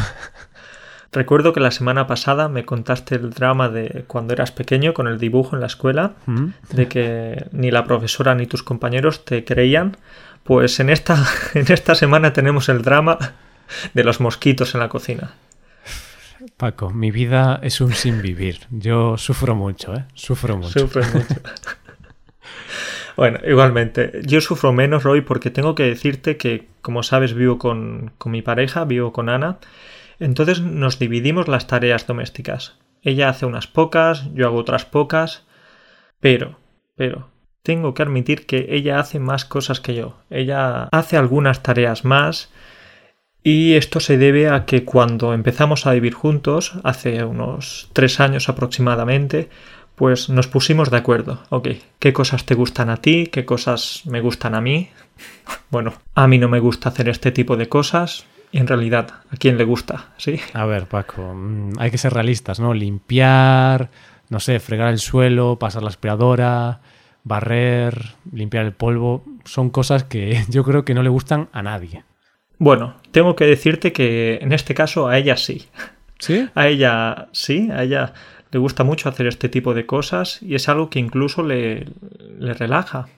Recuerdo 1.15 1.53
que 1.53 1.61
la 1.61 1.71
semana 1.71 2.09
pasada 2.09 2.49
me 2.49 2.65
contaste 2.65 3.15
el 3.15 3.31
drama 3.31 3.69
de 3.69 4.03
cuando 4.09 4.35
eras 4.35 4.51
pequeño 4.51 4.95
con 4.95 5.07
el 5.07 5.21
dibujo 5.21 5.55
en 5.55 5.61
la 5.61 5.69
escuela, 5.69 6.15
¿Mm? 6.27 6.47
de 6.73 6.89
que 6.89 7.47
ni 7.53 7.71
la 7.71 7.85
profesora 7.85 8.35
ni 8.35 8.47
tus 8.47 8.65
compañeros 8.65 9.25
te 9.25 9.45
creían. 9.45 9.97
Pues 10.43 10.81
en 10.81 10.91
esta, 10.91 11.25
en 11.55 11.71
esta 11.73 11.95
semana 11.95 12.33
tenemos 12.33 12.69
el 12.69 12.83
drama 12.83 13.17
de 13.95 14.03
los 14.03 14.21
mosquitos 14.21 14.75
en 14.75 14.81
la 14.81 14.89
cocina. 14.89 15.35
Paco, 16.57 16.91
mi 16.91 17.13
vida 17.13 17.61
es 17.63 17.81
un 17.81 17.93
sin 17.93 18.21
vivir. 18.21 18.67
Yo 18.71 19.17
sufro 19.17 19.55
mucho, 19.55 19.95
¿eh? 19.95 20.07
Sufro 20.15 20.57
mucho. 20.57 20.81
Sufres 20.81 21.15
mucho. 21.15 21.41
bueno, 23.17 23.39
igualmente, 23.47 24.21
yo 24.25 24.41
sufro 24.41 24.73
menos, 24.73 25.05
Roy, 25.05 25.21
porque 25.21 25.51
tengo 25.51 25.77
que 25.77 25.85
decirte 25.85 26.37
que, 26.37 26.67
como 26.83 27.05
sabes, 27.05 27.35
vivo 27.35 27.57
con, 27.57 28.11
con 28.19 28.33
mi 28.33 28.43
pareja, 28.43 28.85
vivo 28.85 29.13
con 29.13 29.29
Ana. 29.29 29.59
Entonces 30.19 30.61
nos 30.61 30.99
dividimos 30.99 31.49
las 31.49 31.67
tareas 31.67 32.07
domésticas. 32.07 32.79
Ella 33.03 33.29
hace 33.29 33.47
unas 33.47 33.67
pocas, 33.67 34.33
yo 34.35 34.47
hago 34.47 34.59
otras 34.59 34.85
pocas. 34.85 35.45
Pero, 36.21 36.59
pero, 36.97 37.29
tengo 37.63 37.95
que 37.95 38.03
admitir 38.03 38.47
que 38.47 38.67
ella 38.71 39.01
hace 39.01 39.19
más 39.19 39.45
cosas 39.45 39.81
que 39.81 39.95
yo. 39.95 40.19
Ella 40.31 40.89
hace 40.93 41.17
algunas 41.17 41.63
tareas 41.63 42.05
más. 42.05 42.51
Y 43.43 43.75
esto 43.75 44.01
se 44.01 44.17
debe 44.17 44.49
a 44.49 44.65
que 44.65 44.85
cuando 44.85 45.35
empezamos 45.35 45.87
a 45.87 45.93
vivir 45.93 46.15
juntos, 46.15 46.75
hace 46.83 47.25
unos 47.25 47.91
tres 47.93 48.21
años 48.21 48.49
aproximadamente, 48.49 49.51
pues 49.95 50.29
nos 50.31 50.47
pusimos 50.49 50.91
de 50.91 50.97
acuerdo. 50.97 51.43
Ok, 51.51 51.69
¿qué 51.99 52.13
cosas 52.13 52.45
te 52.45 52.55
gustan 52.55 52.91
a 52.91 52.99
ti? 52.99 53.27
¿Qué 53.27 53.45
cosas 53.45 54.03
me 54.07 54.21
gustan 54.21 54.55
a 54.55 54.61
mí? 54.61 54.91
Bueno, 55.71 55.95
a 56.15 56.29
mí 56.29 56.39
no 56.39 56.49
me 56.49 56.61
gusta 56.61 56.89
hacer 56.89 57.09
este 57.09 57.33
tipo 57.33 57.57
de 57.57 57.69
cosas. 57.69 58.27
En 58.55 58.69
realidad, 58.69 59.09
¿a 59.31 59.37
quién 59.37 59.59
le 59.59 59.65
gusta? 59.65 60.13
¿Sí? 60.17 60.39
A 60.53 60.65
ver, 60.65 60.87
Paco, 60.87 61.35
mm, 61.35 61.73
hay 61.77 61.91
que 61.91 61.99
ser 61.99 62.15
realistas, 62.15 62.61
¿no? 62.61 62.73
Limpiar, 62.73 63.91
no 64.31 64.39
sé, 64.39 64.61
fregar 64.61 64.93
el 64.93 65.01
suelo, 65.01 65.59
pasar 65.59 65.83
la 65.83 65.89
aspiradora, 65.89 66.81
barrer, 67.25 68.15
limpiar 68.33 68.65
el 68.65 68.73
polvo, 68.73 69.25
son 69.45 69.71
cosas 69.71 70.05
que 70.05 70.45
yo 70.49 70.63
creo 70.63 70.85
que 70.85 70.95
no 70.95 71.03
le 71.03 71.09
gustan 71.09 71.49
a 71.51 71.63
nadie. 71.63 72.05
Bueno, 72.59 72.95
tengo 73.11 73.35
que 73.35 73.45
decirte 73.45 73.93
que 73.93 74.39
en 74.41 74.53
este 74.53 74.73
caso 74.73 75.09
a 75.09 75.19
ella 75.19 75.37
sí. 75.37 75.67
¿Sí? 76.21 76.49
A 76.55 76.69
ella 76.69 77.27
sí, 77.33 77.69
a 77.73 77.83
ella 77.83 78.15
le 78.53 78.61
gusta 78.61 78.85
mucho 78.85 79.09
hacer 79.09 79.27
este 79.27 79.49
tipo 79.49 79.75
de 79.75 79.85
cosas 79.85 80.41
y 80.43 80.55
es 80.55 80.69
algo 80.69 80.91
que 80.91 81.01
incluso 81.01 81.43
le, 81.43 81.89
le 82.39 82.55
relaja. 82.55 83.09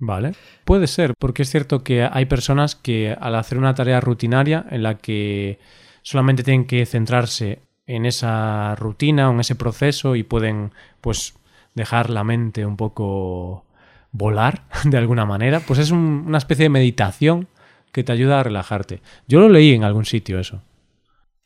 Vale. 0.00 0.32
Puede 0.64 0.86
ser, 0.86 1.14
porque 1.18 1.42
es 1.42 1.50
cierto 1.50 1.82
que 1.82 2.04
hay 2.10 2.26
personas 2.26 2.76
que 2.76 3.16
al 3.18 3.34
hacer 3.34 3.58
una 3.58 3.74
tarea 3.74 4.00
rutinaria 4.00 4.64
en 4.70 4.82
la 4.84 4.96
que 4.98 5.58
solamente 6.02 6.44
tienen 6.44 6.66
que 6.66 6.86
centrarse 6.86 7.60
en 7.86 8.06
esa 8.06 8.76
rutina 8.76 9.28
o 9.28 9.32
en 9.32 9.40
ese 9.40 9.56
proceso 9.56 10.14
y 10.14 10.22
pueden 10.22 10.72
pues 11.00 11.34
dejar 11.74 12.10
la 12.10 12.22
mente 12.22 12.64
un 12.64 12.76
poco 12.76 13.64
volar 14.12 14.62
de 14.84 14.98
alguna 14.98 15.24
manera, 15.26 15.60
pues 15.60 15.80
es 15.80 15.90
un- 15.90 16.24
una 16.26 16.38
especie 16.38 16.64
de 16.64 16.70
meditación 16.70 17.48
que 17.92 18.04
te 18.04 18.12
ayuda 18.12 18.40
a 18.40 18.42
relajarte. 18.44 19.00
Yo 19.26 19.40
lo 19.40 19.48
leí 19.48 19.72
en 19.74 19.82
algún 19.84 20.04
sitio 20.04 20.38
eso. 20.38 20.62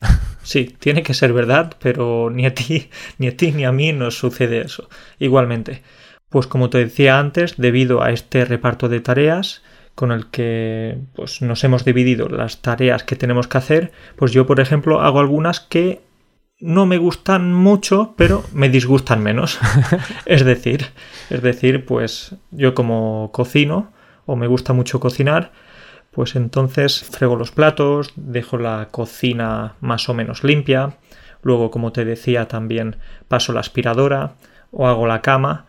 Sí, 0.43 0.75
tiene 0.77 1.03
que 1.03 1.13
ser 1.13 1.31
verdad, 1.33 1.75
pero 1.81 2.29
ni 2.29 2.45
a 2.45 2.53
ti, 2.53 2.89
ni 3.17 3.27
a 3.27 3.37
ti 3.37 3.51
ni 3.53 3.63
a 3.65 3.71
mí 3.71 3.93
nos 3.93 4.17
sucede 4.17 4.61
eso. 4.61 4.89
Igualmente. 5.19 5.81
Pues 6.33 6.47
como 6.47 6.71
te 6.71 6.79
decía 6.79 7.19
antes, 7.19 7.57
debido 7.57 8.01
a 8.01 8.09
este 8.09 8.43
reparto 8.43 8.89
de 8.89 9.01
tareas 9.01 9.61
con 9.93 10.11
el 10.11 10.31
que 10.31 10.97
pues 11.13 11.43
nos 11.43 11.63
hemos 11.63 11.85
dividido 11.85 12.27
las 12.27 12.63
tareas 12.63 13.03
que 13.03 13.15
tenemos 13.15 13.47
que 13.47 13.59
hacer, 13.59 13.91
pues 14.15 14.31
yo 14.31 14.47
por 14.47 14.59
ejemplo 14.59 15.01
hago 15.01 15.19
algunas 15.19 15.59
que 15.59 16.01
no 16.59 16.87
me 16.87 16.97
gustan 16.97 17.53
mucho, 17.53 18.15
pero 18.17 18.43
me 18.51 18.69
disgustan 18.69 19.21
menos. 19.21 19.59
es 20.25 20.43
decir, 20.43 20.87
es 21.29 21.43
decir, 21.43 21.85
pues 21.85 22.35
yo 22.49 22.73
como 22.73 23.29
cocino 23.31 23.93
o 24.25 24.35
me 24.35 24.47
gusta 24.47 24.73
mucho 24.73 24.99
cocinar, 24.99 25.51
pues 26.09 26.35
entonces 26.35 27.03
frego 27.03 27.35
los 27.35 27.51
platos, 27.51 28.11
dejo 28.15 28.57
la 28.57 28.87
cocina 28.89 29.75
más 29.81 30.09
o 30.09 30.15
menos 30.15 30.43
limpia, 30.43 30.97
luego 31.43 31.69
como 31.69 31.91
te 31.91 32.05
decía 32.05 32.47
también 32.47 32.95
paso 33.27 33.53
la 33.53 33.59
aspiradora 33.59 34.33
o 34.71 34.87
hago 34.87 35.05
la 35.05 35.21
cama, 35.21 35.67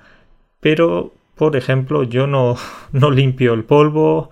pero 0.65 1.13
por 1.35 1.57
ejemplo 1.57 2.05
yo 2.05 2.27
no, 2.27 2.57
no 2.93 3.11
limpio 3.11 3.53
el 3.53 3.65
polvo 3.65 4.31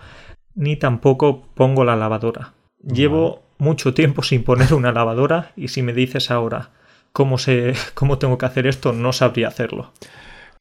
ni 0.54 0.76
tampoco 0.76 1.42
pongo 1.54 1.84
la 1.84 1.94
lavadora. 1.94 2.54
Llevo 2.82 3.42
mucho 3.58 3.92
tiempo 3.92 4.22
sin 4.22 4.42
poner 4.42 4.72
una 4.72 4.92
lavadora 4.92 5.52
y 5.56 5.68
si 5.68 5.82
me 5.82 5.92
dices 5.92 6.30
ahora 6.30 6.70
cómo, 7.12 7.36
se, 7.36 7.74
cómo 7.94 8.18
tengo 8.18 8.38
que 8.38 8.46
hacer 8.46 8.66
esto 8.66 8.94
no 8.94 9.12
sabría 9.12 9.48
hacerlo. 9.48 9.92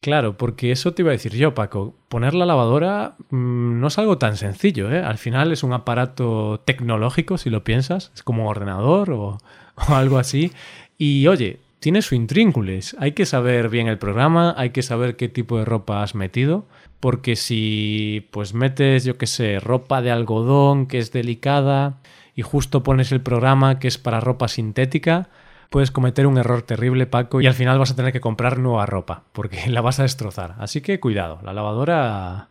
Claro, 0.01 0.35
porque 0.35 0.71
eso 0.71 0.93
te 0.93 1.03
iba 1.03 1.11
a 1.11 1.13
decir 1.13 1.35
yo, 1.35 1.53
Paco. 1.53 1.95
Poner 2.09 2.33
la 2.33 2.45
lavadora 2.45 3.15
mm, 3.29 3.79
no 3.79 3.87
es 3.87 3.97
algo 3.97 4.17
tan 4.17 4.35
sencillo, 4.35 4.91
¿eh? 4.91 5.01
Al 5.01 5.19
final 5.19 5.51
es 5.51 5.63
un 5.63 5.73
aparato 5.73 6.59
tecnológico, 6.65 7.37
si 7.37 7.49
lo 7.49 7.63
piensas. 7.63 8.11
Es 8.15 8.23
como 8.23 8.43
un 8.43 8.49
ordenador 8.49 9.11
o 9.11 9.37
o 9.89 9.95
algo 9.95 10.17
así. 10.17 10.51
Y 10.97 11.27
oye, 11.27 11.59
tiene 11.81 12.03
su 12.03 12.13
intrínculis. 12.13 12.95
Hay 12.99 13.13
que 13.13 13.25
saber 13.25 13.67
bien 13.67 13.87
el 13.87 13.97
programa, 13.97 14.53
hay 14.55 14.69
que 14.69 14.83
saber 14.83 15.15
qué 15.15 15.27
tipo 15.27 15.57
de 15.57 15.65
ropa 15.65 16.03
has 16.03 16.13
metido, 16.13 16.67
porque 16.99 17.35
si 17.35 18.29
pues 18.31 18.53
metes, 18.53 19.03
yo 19.03 19.17
qué 19.17 19.25
sé, 19.25 19.59
ropa 19.59 20.03
de 20.03 20.11
algodón 20.11 20.85
que 20.85 20.99
es 20.99 21.11
delicada 21.11 21.97
y 22.35 22.43
justo 22.43 22.83
pones 22.83 23.11
el 23.11 23.21
programa 23.21 23.79
que 23.79 23.87
es 23.87 23.97
para 23.97 24.19
ropa 24.19 24.47
sintética, 24.47 25.29
puedes 25.71 25.89
cometer 25.89 26.27
un 26.27 26.37
error 26.37 26.61
terrible, 26.61 27.07
Paco, 27.07 27.41
y 27.41 27.47
al 27.47 27.55
final 27.55 27.79
vas 27.79 27.89
a 27.89 27.95
tener 27.95 28.13
que 28.13 28.21
comprar 28.21 28.59
nueva 28.59 28.85
ropa, 28.85 29.23
porque 29.31 29.67
la 29.67 29.81
vas 29.81 29.99
a 29.99 30.03
destrozar. 30.03 30.55
Así 30.59 30.81
que 30.81 30.99
cuidado, 30.99 31.39
la 31.43 31.51
lavadora... 31.51 32.49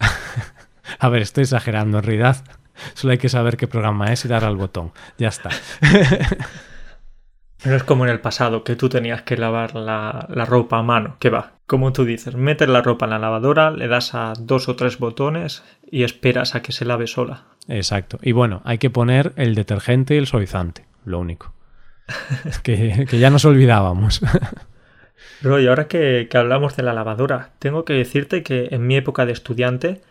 a 0.98 1.08
ver, 1.08 1.22
estoy 1.22 1.42
exagerando, 1.42 1.98
en 1.98 2.04
realidad 2.04 2.44
solo 2.94 3.12
hay 3.12 3.18
que 3.18 3.28
saber 3.28 3.56
qué 3.56 3.68
programa 3.68 4.12
es 4.12 4.24
y 4.24 4.28
dar 4.28 4.44
al 4.44 4.56
botón. 4.56 4.90
Ya 5.18 5.28
está. 5.28 5.50
No 7.66 7.74
es 7.74 7.82
como 7.82 8.04
en 8.04 8.12
el 8.12 8.20
pasado, 8.20 8.62
que 8.62 8.76
tú 8.76 8.88
tenías 8.88 9.22
que 9.22 9.36
lavar 9.36 9.74
la, 9.74 10.28
ropa 10.46 10.78
a 10.78 10.82
mano, 10.84 11.16
que 11.18 11.30
va. 11.30 11.54
Como 11.66 11.92
tú 11.92 12.04
dices, 12.04 12.36
metes 12.36 12.68
la 12.68 12.80
ropa 12.80 13.06
en 13.06 13.10
la 13.10 13.18
lavadora, 13.18 13.72
le 13.72 13.88
das 13.88 14.14
a 14.14 14.34
dos 14.38 14.68
o 14.68 14.76
tres 14.76 14.98
botones 14.98 15.64
y 15.90 16.04
esperas 16.04 16.54
a 16.54 16.62
que 16.62 16.70
se 16.70 16.84
lave 16.84 17.08
sola. 17.08 17.42
Exacto. 17.66 18.20
Y 18.22 18.30
bueno, 18.30 18.62
hay 18.64 18.78
que 18.78 18.88
poner 18.88 19.32
el 19.34 19.56
detergente 19.56 20.14
y 20.14 20.18
el 20.18 20.28
suavizante, 20.28 20.84
lo 21.04 21.18
único. 21.18 21.54
que, 22.62 23.04
que 23.10 23.18
ya 23.18 23.30
nos 23.30 23.44
olvidábamos. 23.44 24.20
Roy, 25.42 25.66
ahora 25.66 25.88
que, 25.88 26.28
que 26.30 26.38
hablamos 26.38 26.76
de 26.76 26.84
la 26.84 26.92
lavadora, 26.92 27.50
tengo 27.58 27.84
que 27.84 27.94
decirte 27.94 28.44
que 28.44 28.68
en 28.70 28.86
mi 28.86 28.96
época 28.96 29.26
de 29.26 29.32
estudiante, 29.32 30.02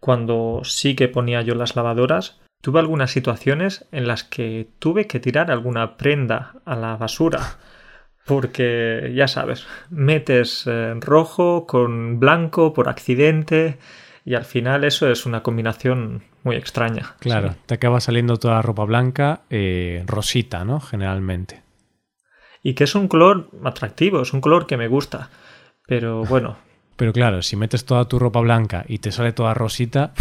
cuando 0.00 0.62
sí 0.64 0.96
que 0.96 1.06
ponía 1.06 1.42
yo 1.42 1.54
las 1.54 1.76
lavadoras, 1.76 2.40
Tuve 2.66 2.80
algunas 2.80 3.12
situaciones 3.12 3.86
en 3.92 4.08
las 4.08 4.24
que 4.24 4.66
tuve 4.80 5.06
que 5.06 5.20
tirar 5.20 5.52
alguna 5.52 5.96
prenda 5.96 6.54
a 6.64 6.74
la 6.74 6.96
basura. 6.96 7.58
Porque, 8.24 9.12
ya 9.14 9.28
sabes, 9.28 9.64
metes 9.88 10.64
eh, 10.66 10.94
rojo 10.98 11.64
con 11.64 12.18
blanco 12.18 12.72
por 12.72 12.88
accidente 12.88 13.78
y 14.24 14.34
al 14.34 14.44
final 14.44 14.82
eso 14.82 15.08
es 15.08 15.26
una 15.26 15.44
combinación 15.44 16.24
muy 16.42 16.56
extraña. 16.56 17.14
Claro, 17.20 17.54
te 17.66 17.74
acaba 17.74 18.00
saliendo 18.00 18.36
toda 18.36 18.54
la 18.54 18.62
ropa 18.62 18.82
blanca 18.82 19.42
eh, 19.48 20.02
rosita, 20.04 20.64
¿no? 20.64 20.80
Generalmente. 20.80 21.62
Y 22.64 22.74
que 22.74 22.82
es 22.82 22.96
un 22.96 23.06
color 23.06 23.48
atractivo, 23.62 24.22
es 24.22 24.32
un 24.32 24.40
color 24.40 24.66
que 24.66 24.76
me 24.76 24.88
gusta. 24.88 25.30
Pero 25.86 26.24
bueno. 26.28 26.56
Pero 26.96 27.12
claro, 27.12 27.42
si 27.42 27.54
metes 27.54 27.84
toda 27.84 28.08
tu 28.08 28.18
ropa 28.18 28.40
blanca 28.40 28.84
y 28.88 28.98
te 28.98 29.12
sale 29.12 29.32
toda 29.32 29.54
rosita, 29.54 30.14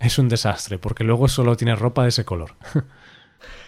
es 0.00 0.18
un 0.18 0.28
desastre, 0.28 0.78
porque 0.78 1.04
luego 1.04 1.28
solo 1.28 1.56
tienes 1.56 1.78
ropa 1.78 2.02
de 2.02 2.10
ese 2.10 2.24
color. 2.24 2.54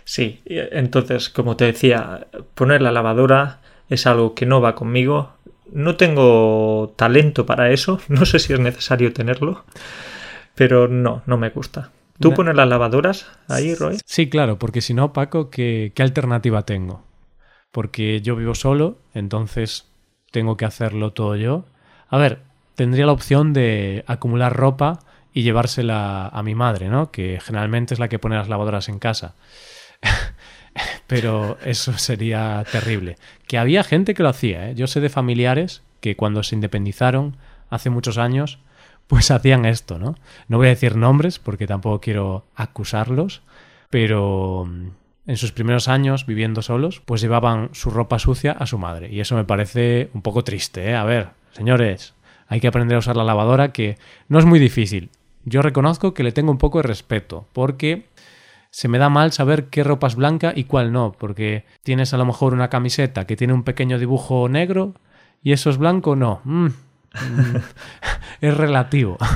sí, 0.04 0.42
entonces, 0.46 1.30
como 1.30 1.56
te 1.56 1.66
decía, 1.66 2.26
poner 2.54 2.82
la 2.82 2.92
lavadora 2.92 3.60
es 3.88 4.06
algo 4.06 4.34
que 4.34 4.46
no 4.46 4.60
va 4.60 4.74
conmigo. 4.74 5.32
No 5.72 5.96
tengo 5.96 6.94
talento 6.96 7.46
para 7.46 7.70
eso, 7.70 8.00
no 8.08 8.26
sé 8.26 8.38
si 8.38 8.52
es 8.52 8.60
necesario 8.60 9.12
tenerlo, 9.12 9.64
pero 10.54 10.88
no, 10.88 11.22
no 11.26 11.36
me 11.36 11.50
gusta. 11.50 11.90
¿Tú 12.20 12.34
pones 12.34 12.56
las 12.56 12.68
lavadoras 12.68 13.30
ahí, 13.46 13.76
Roy? 13.76 13.98
Sí, 14.04 14.28
claro, 14.28 14.58
porque 14.58 14.80
si 14.80 14.92
no, 14.92 15.12
Paco, 15.12 15.50
¿qué, 15.50 15.92
¿qué 15.94 16.02
alternativa 16.02 16.62
tengo? 16.66 17.04
Porque 17.70 18.20
yo 18.22 18.34
vivo 18.34 18.56
solo, 18.56 18.98
entonces 19.14 19.86
tengo 20.32 20.56
que 20.56 20.64
hacerlo 20.64 21.12
todo 21.12 21.36
yo. 21.36 21.66
A 22.08 22.18
ver, 22.18 22.40
tendría 22.74 23.06
la 23.06 23.12
opción 23.12 23.52
de 23.52 24.02
acumular 24.08 24.56
ropa 24.56 24.98
y 25.32 25.42
llevársela 25.42 26.28
a 26.28 26.42
mi 26.42 26.54
madre, 26.54 26.88
¿no? 26.88 27.10
Que 27.10 27.40
generalmente 27.40 27.94
es 27.94 28.00
la 28.00 28.08
que 28.08 28.18
pone 28.18 28.36
las 28.36 28.48
lavadoras 28.48 28.88
en 28.88 28.98
casa. 28.98 29.34
Pero 31.06 31.58
eso 31.64 31.96
sería 31.98 32.64
terrible. 32.70 33.16
Que 33.46 33.58
había 33.58 33.84
gente 33.84 34.14
que 34.14 34.22
lo 34.22 34.28
hacía, 34.28 34.70
¿eh? 34.70 34.74
Yo 34.74 34.86
sé 34.86 35.00
de 35.00 35.08
familiares 35.08 35.82
que 36.00 36.16
cuando 36.16 36.42
se 36.42 36.54
independizaron 36.54 37.36
hace 37.70 37.90
muchos 37.90 38.18
años, 38.18 38.58
pues 39.06 39.30
hacían 39.30 39.64
esto, 39.64 39.98
¿no? 39.98 40.14
No 40.48 40.58
voy 40.58 40.66
a 40.66 40.70
decir 40.70 40.96
nombres 40.96 41.38
porque 41.38 41.66
tampoco 41.66 42.00
quiero 42.00 42.44
acusarlos, 42.54 43.42
pero 43.90 44.66
mm, 44.66 44.88
en 45.26 45.36
sus 45.36 45.52
primeros 45.52 45.88
años 45.88 46.26
viviendo 46.26 46.62
solos, 46.62 47.00
pues 47.04 47.20
llevaban 47.20 47.70
su 47.72 47.90
ropa 47.90 48.18
sucia 48.18 48.52
a 48.52 48.66
su 48.66 48.78
madre. 48.78 49.08
Y 49.12 49.20
eso 49.20 49.36
me 49.36 49.44
parece 49.44 50.10
un 50.14 50.22
poco 50.22 50.44
triste, 50.44 50.90
¿eh? 50.90 50.96
A 50.96 51.04
ver, 51.04 51.30
señores, 51.52 52.14
hay 52.46 52.60
que 52.60 52.68
aprender 52.68 52.96
a 52.96 53.00
usar 53.00 53.16
la 53.16 53.24
lavadora, 53.24 53.72
que 53.72 53.98
no 54.28 54.38
es 54.38 54.46
muy 54.46 54.58
difícil 54.58 55.10
yo 55.48 55.62
reconozco 55.62 56.14
que 56.14 56.22
le 56.22 56.32
tengo 56.32 56.50
un 56.50 56.58
poco 56.58 56.78
de 56.78 56.88
respeto, 56.88 57.46
porque 57.52 58.06
se 58.70 58.88
me 58.88 58.98
da 58.98 59.08
mal 59.08 59.32
saber 59.32 59.66
qué 59.66 59.82
ropa 59.82 60.06
es 60.06 60.14
blanca 60.14 60.52
y 60.54 60.64
cuál 60.64 60.92
no, 60.92 61.12
porque 61.18 61.64
tienes 61.82 62.12
a 62.14 62.18
lo 62.18 62.24
mejor 62.24 62.52
una 62.52 62.68
camiseta 62.68 63.26
que 63.26 63.36
tiene 63.36 63.54
un 63.54 63.64
pequeño 63.64 63.98
dibujo 63.98 64.48
negro 64.48 64.94
y 65.42 65.52
eso 65.52 65.70
es 65.70 65.78
blanco, 65.78 66.16
no. 66.16 66.40
Mm, 66.44 66.66
mm, 66.66 67.56
es 68.40 68.56
relativo. 68.56 69.18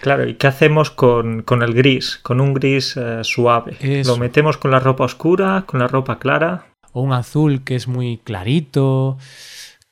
Claro, 0.00 0.26
¿y 0.26 0.34
qué 0.34 0.46
hacemos 0.46 0.90
con, 0.90 1.44
el 1.48 1.74
gris? 1.74 2.18
Con 2.22 2.40
un 2.40 2.54
gris 2.54 2.96
eh, 2.96 3.24
suave. 3.24 3.76
¿Lo 4.06 4.16
metemos 4.16 4.56
con 4.56 4.70
la 4.70 4.78
ropa 4.78 5.04
oscura, 5.04 5.64
con 5.66 5.80
la 5.80 5.88
ropa 5.88 6.18
clara? 6.18 6.66
O 6.92 7.02
un 7.02 7.12
azul 7.12 7.62
que 7.64 7.74
es 7.74 7.88
muy 7.88 8.18
clarito. 8.18 9.18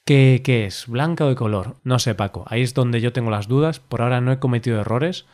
¿Qué, 0.05 0.43
es? 0.67 0.87
¿Blanca 0.87 1.25
o 1.25 1.31
de 1.31 1.35
color? 1.35 1.77
No 1.83 1.99
sé, 1.99 2.14
Paco. 2.14 2.45
Ahí 2.49 2.61
es 2.61 2.75
donde 2.75 3.01
yo 3.01 3.14
tengo 3.14 3.31
las 3.31 3.49
dudas. 3.49 3.81
Por 3.81 4.03
ahora 4.03 4.21
no 4.21 4.33
he 4.33 4.38
cometido 4.38 4.81
errores. 4.81 5.25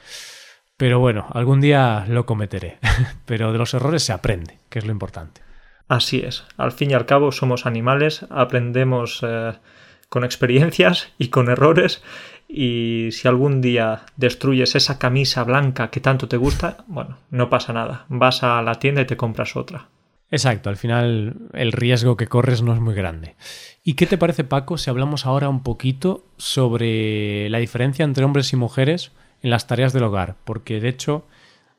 Pero 0.76 1.00
bueno, 1.00 1.26
algún 1.32 1.60
día 1.60 2.04
lo 2.08 2.24
cometeré. 2.24 2.78
pero 3.26 3.52
de 3.52 3.58
los 3.58 3.74
errores 3.74 4.04
se 4.04 4.12
aprende, 4.12 4.58
que 4.68 4.78
es 4.78 4.86
lo 4.86 4.92
importante. 4.92 5.42
Así 5.88 6.20
es. 6.20 6.44
Al 6.56 6.70
fin 6.70 6.92
y 6.92 6.94
al 6.94 7.04
cabo 7.04 7.32
somos 7.32 7.66
animales, 7.66 8.24
aprendemos 8.30 9.20
eh, 9.26 9.54
con 10.08 10.22
experiencias 10.22 11.12
y 11.18 11.28
con 11.28 11.48
errores. 11.48 12.00
Y 12.46 13.08
si 13.10 13.26
algún 13.26 13.60
día 13.60 14.02
destruyes 14.16 14.76
esa 14.76 15.00
camisa 15.00 15.42
blanca 15.42 15.90
que 15.90 16.00
tanto 16.00 16.28
te 16.28 16.36
gusta, 16.36 16.84
bueno, 16.86 17.18
no 17.30 17.50
pasa 17.50 17.72
nada. 17.72 18.06
Vas 18.08 18.44
a 18.44 18.62
la 18.62 18.76
tienda 18.76 19.02
y 19.02 19.06
te 19.06 19.16
compras 19.16 19.56
otra. 19.56 19.88
Exacto, 20.30 20.70
al 20.70 20.76
final 20.76 21.36
el 21.54 21.72
riesgo 21.72 22.16
que 22.16 22.28
corres 22.28 22.62
no 22.62 22.72
es 22.72 22.80
muy 22.80 22.94
grande. 22.94 23.34
¿Y 23.82 23.94
qué 23.94 24.06
te 24.06 24.18
parece, 24.18 24.44
Paco, 24.44 24.78
si 24.78 24.88
hablamos 24.88 25.26
ahora 25.26 25.48
un 25.48 25.62
poquito 25.62 26.24
sobre 26.36 27.48
la 27.50 27.58
diferencia 27.58 28.04
entre 28.04 28.24
hombres 28.24 28.52
y 28.52 28.56
mujeres 28.56 29.10
en 29.42 29.50
las 29.50 29.66
tareas 29.66 29.92
del 29.92 30.04
hogar? 30.04 30.36
Porque 30.44 30.80
de 30.80 30.88
hecho, 30.88 31.24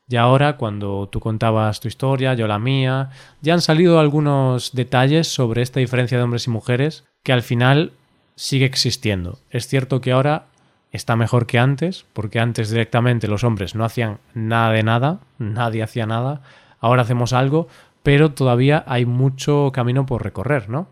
ya 0.06 0.22
ahora, 0.22 0.58
cuando 0.58 1.08
tú 1.10 1.20
contabas 1.20 1.80
tu 1.80 1.88
historia, 1.88 2.34
yo 2.34 2.46
la 2.46 2.58
mía, 2.58 3.10
ya 3.40 3.54
han 3.54 3.62
salido 3.62 3.98
algunos 3.98 4.72
detalles 4.72 5.28
sobre 5.28 5.62
esta 5.62 5.80
diferencia 5.80 6.18
de 6.18 6.24
hombres 6.24 6.46
y 6.46 6.50
mujeres 6.50 7.04
que 7.22 7.32
al 7.32 7.42
final 7.42 7.92
sigue 8.34 8.66
existiendo. 8.66 9.38
Es 9.48 9.66
cierto 9.66 10.02
que 10.02 10.12
ahora 10.12 10.46
está 10.90 11.16
mejor 11.16 11.46
que 11.46 11.58
antes, 11.58 12.04
porque 12.12 12.40
antes 12.40 12.68
directamente 12.68 13.28
los 13.28 13.44
hombres 13.44 13.74
no 13.74 13.84
hacían 13.84 14.18
nada 14.34 14.72
de 14.72 14.82
nada, 14.82 15.20
nadie 15.38 15.82
hacía 15.82 16.04
nada, 16.04 16.42
ahora 16.80 17.02
hacemos 17.02 17.32
algo, 17.32 17.68
pero 18.02 18.32
todavía 18.32 18.84
hay 18.86 19.06
mucho 19.06 19.70
camino 19.72 20.06
por 20.06 20.22
recorrer, 20.22 20.68
¿no? 20.68 20.88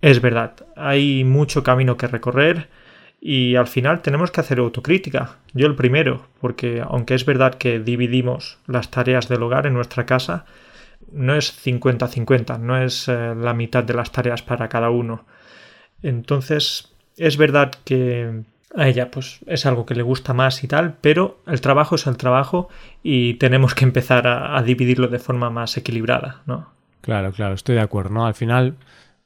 Es 0.00 0.20
verdad, 0.20 0.54
hay 0.76 1.24
mucho 1.24 1.62
camino 1.62 1.96
que 1.96 2.06
recorrer 2.06 2.68
y 3.20 3.56
al 3.56 3.66
final 3.66 4.02
tenemos 4.02 4.30
que 4.30 4.40
hacer 4.40 4.58
autocrítica. 4.58 5.38
Yo 5.54 5.66
el 5.66 5.74
primero, 5.74 6.26
porque 6.40 6.82
aunque 6.86 7.14
es 7.14 7.24
verdad 7.24 7.54
que 7.54 7.80
dividimos 7.80 8.58
las 8.66 8.90
tareas 8.90 9.28
del 9.28 9.42
hogar 9.42 9.66
en 9.66 9.74
nuestra 9.74 10.06
casa, 10.06 10.44
no 11.10 11.34
es 11.34 11.52
50-50, 11.64 12.60
no 12.60 12.80
es 12.80 13.08
eh, 13.08 13.34
la 13.34 13.54
mitad 13.54 13.84
de 13.84 13.94
las 13.94 14.12
tareas 14.12 14.42
para 14.42 14.68
cada 14.68 14.90
uno. 14.90 15.24
Entonces, 16.02 16.94
es 17.16 17.36
verdad 17.36 17.72
que 17.84 18.42
a 18.74 18.88
ella 18.88 19.10
pues 19.10 19.40
es 19.46 19.66
algo 19.66 19.86
que 19.86 19.94
le 19.94 20.02
gusta 20.02 20.34
más 20.34 20.62
y 20.64 20.68
tal, 20.68 20.96
pero 21.00 21.38
el 21.46 21.60
trabajo 21.60 21.94
es 21.94 22.06
el 22.06 22.16
trabajo 22.16 22.68
y 23.02 23.34
tenemos 23.34 23.74
que 23.74 23.84
empezar 23.84 24.26
a, 24.26 24.60
dividirlo 24.62 25.08
de 25.08 25.18
forma 25.18 25.50
más 25.50 25.76
equilibrada, 25.76 26.42
¿no? 26.46 26.70
Claro, 27.00 27.32
claro, 27.32 27.54
estoy 27.54 27.76
de 27.76 27.82
acuerdo, 27.82 28.10
¿no? 28.10 28.26
Al 28.26 28.34
final 28.34 28.74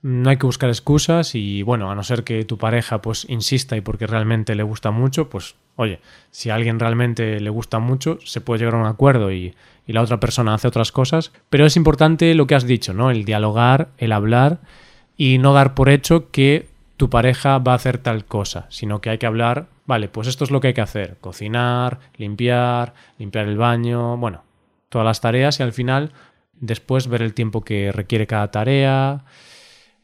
no 0.03 0.31
hay 0.31 0.37
que 0.37 0.47
buscar 0.47 0.69
excusas 0.69 1.35
y 1.35 1.63
bueno, 1.63 1.91
a 1.91 1.95
no 1.95 2.03
ser 2.03 2.25
que 2.25 2.45
tu 2.45 2.59
pareja 2.59 3.01
pues 3.01 3.27
insista 3.29 3.77
y 3.77 3.81
porque 3.81 4.07
realmente 4.07 4.55
le 4.55 4.63
gusta 4.63 4.91
mucho, 4.91 5.31
pues 5.31 5.57
oye, 5.77 6.01
si 6.31 6.51
a 6.51 6.55
alguien 6.55 6.79
realmente 6.79 7.41
le 7.41 7.51
gusta 7.51 7.79
mucho, 7.79 8.19
se 8.25 8.41
puede 8.41 8.61
llegar 8.61 8.75
a 8.75 8.79
un 8.79 8.87
acuerdo 8.87 9.33
y, 9.33 9.55
y 9.87 9.93
la 9.93 10.03
otra 10.03 10.21
persona 10.21 10.55
hace 10.55 10.69
otras 10.69 10.93
cosas, 10.93 11.33
pero 11.49 11.65
es 11.65 11.77
importante 11.77 12.35
lo 12.35 12.47
que 12.47 12.55
has 12.55 12.67
dicho, 12.67 12.93
¿no? 12.93 13.11
El 13.11 13.25
dialogar, 13.25 13.89
el 13.99 14.13
hablar 14.13 14.61
y 15.17 15.39
no 15.39 15.53
dar 15.53 15.75
por 15.75 15.89
hecho 15.89 16.31
que 16.31 16.70
tu 17.01 17.09
pareja 17.09 17.57
va 17.57 17.73
a 17.73 17.77
hacer 17.77 17.97
tal 17.97 18.27
cosa, 18.27 18.67
sino 18.69 19.01
que 19.01 19.09
hay 19.09 19.17
que 19.17 19.25
hablar, 19.25 19.69
vale, 19.87 20.11
pues 20.11 20.29
esto 20.29 20.45
es 20.45 20.51
lo 20.51 20.61
que 20.61 20.67
hay 20.67 20.75
que 20.75 20.83
hacer, 20.83 21.17
cocinar, 21.23 21.99
limpiar, 22.19 22.93
limpiar 23.17 23.49
el 23.49 23.57
baño, 23.57 24.19
bueno, 24.19 24.45
todas 24.91 25.07
las 25.07 25.23
tareas 25.23 25.59
y 25.59 25.63
al 25.63 25.73
final 25.73 26.13
después 26.53 27.09
ver 27.09 27.23
el 27.23 27.33
tiempo 27.33 27.65
que 27.65 27.91
requiere 27.91 28.27
cada 28.27 28.51
tarea, 28.51 29.25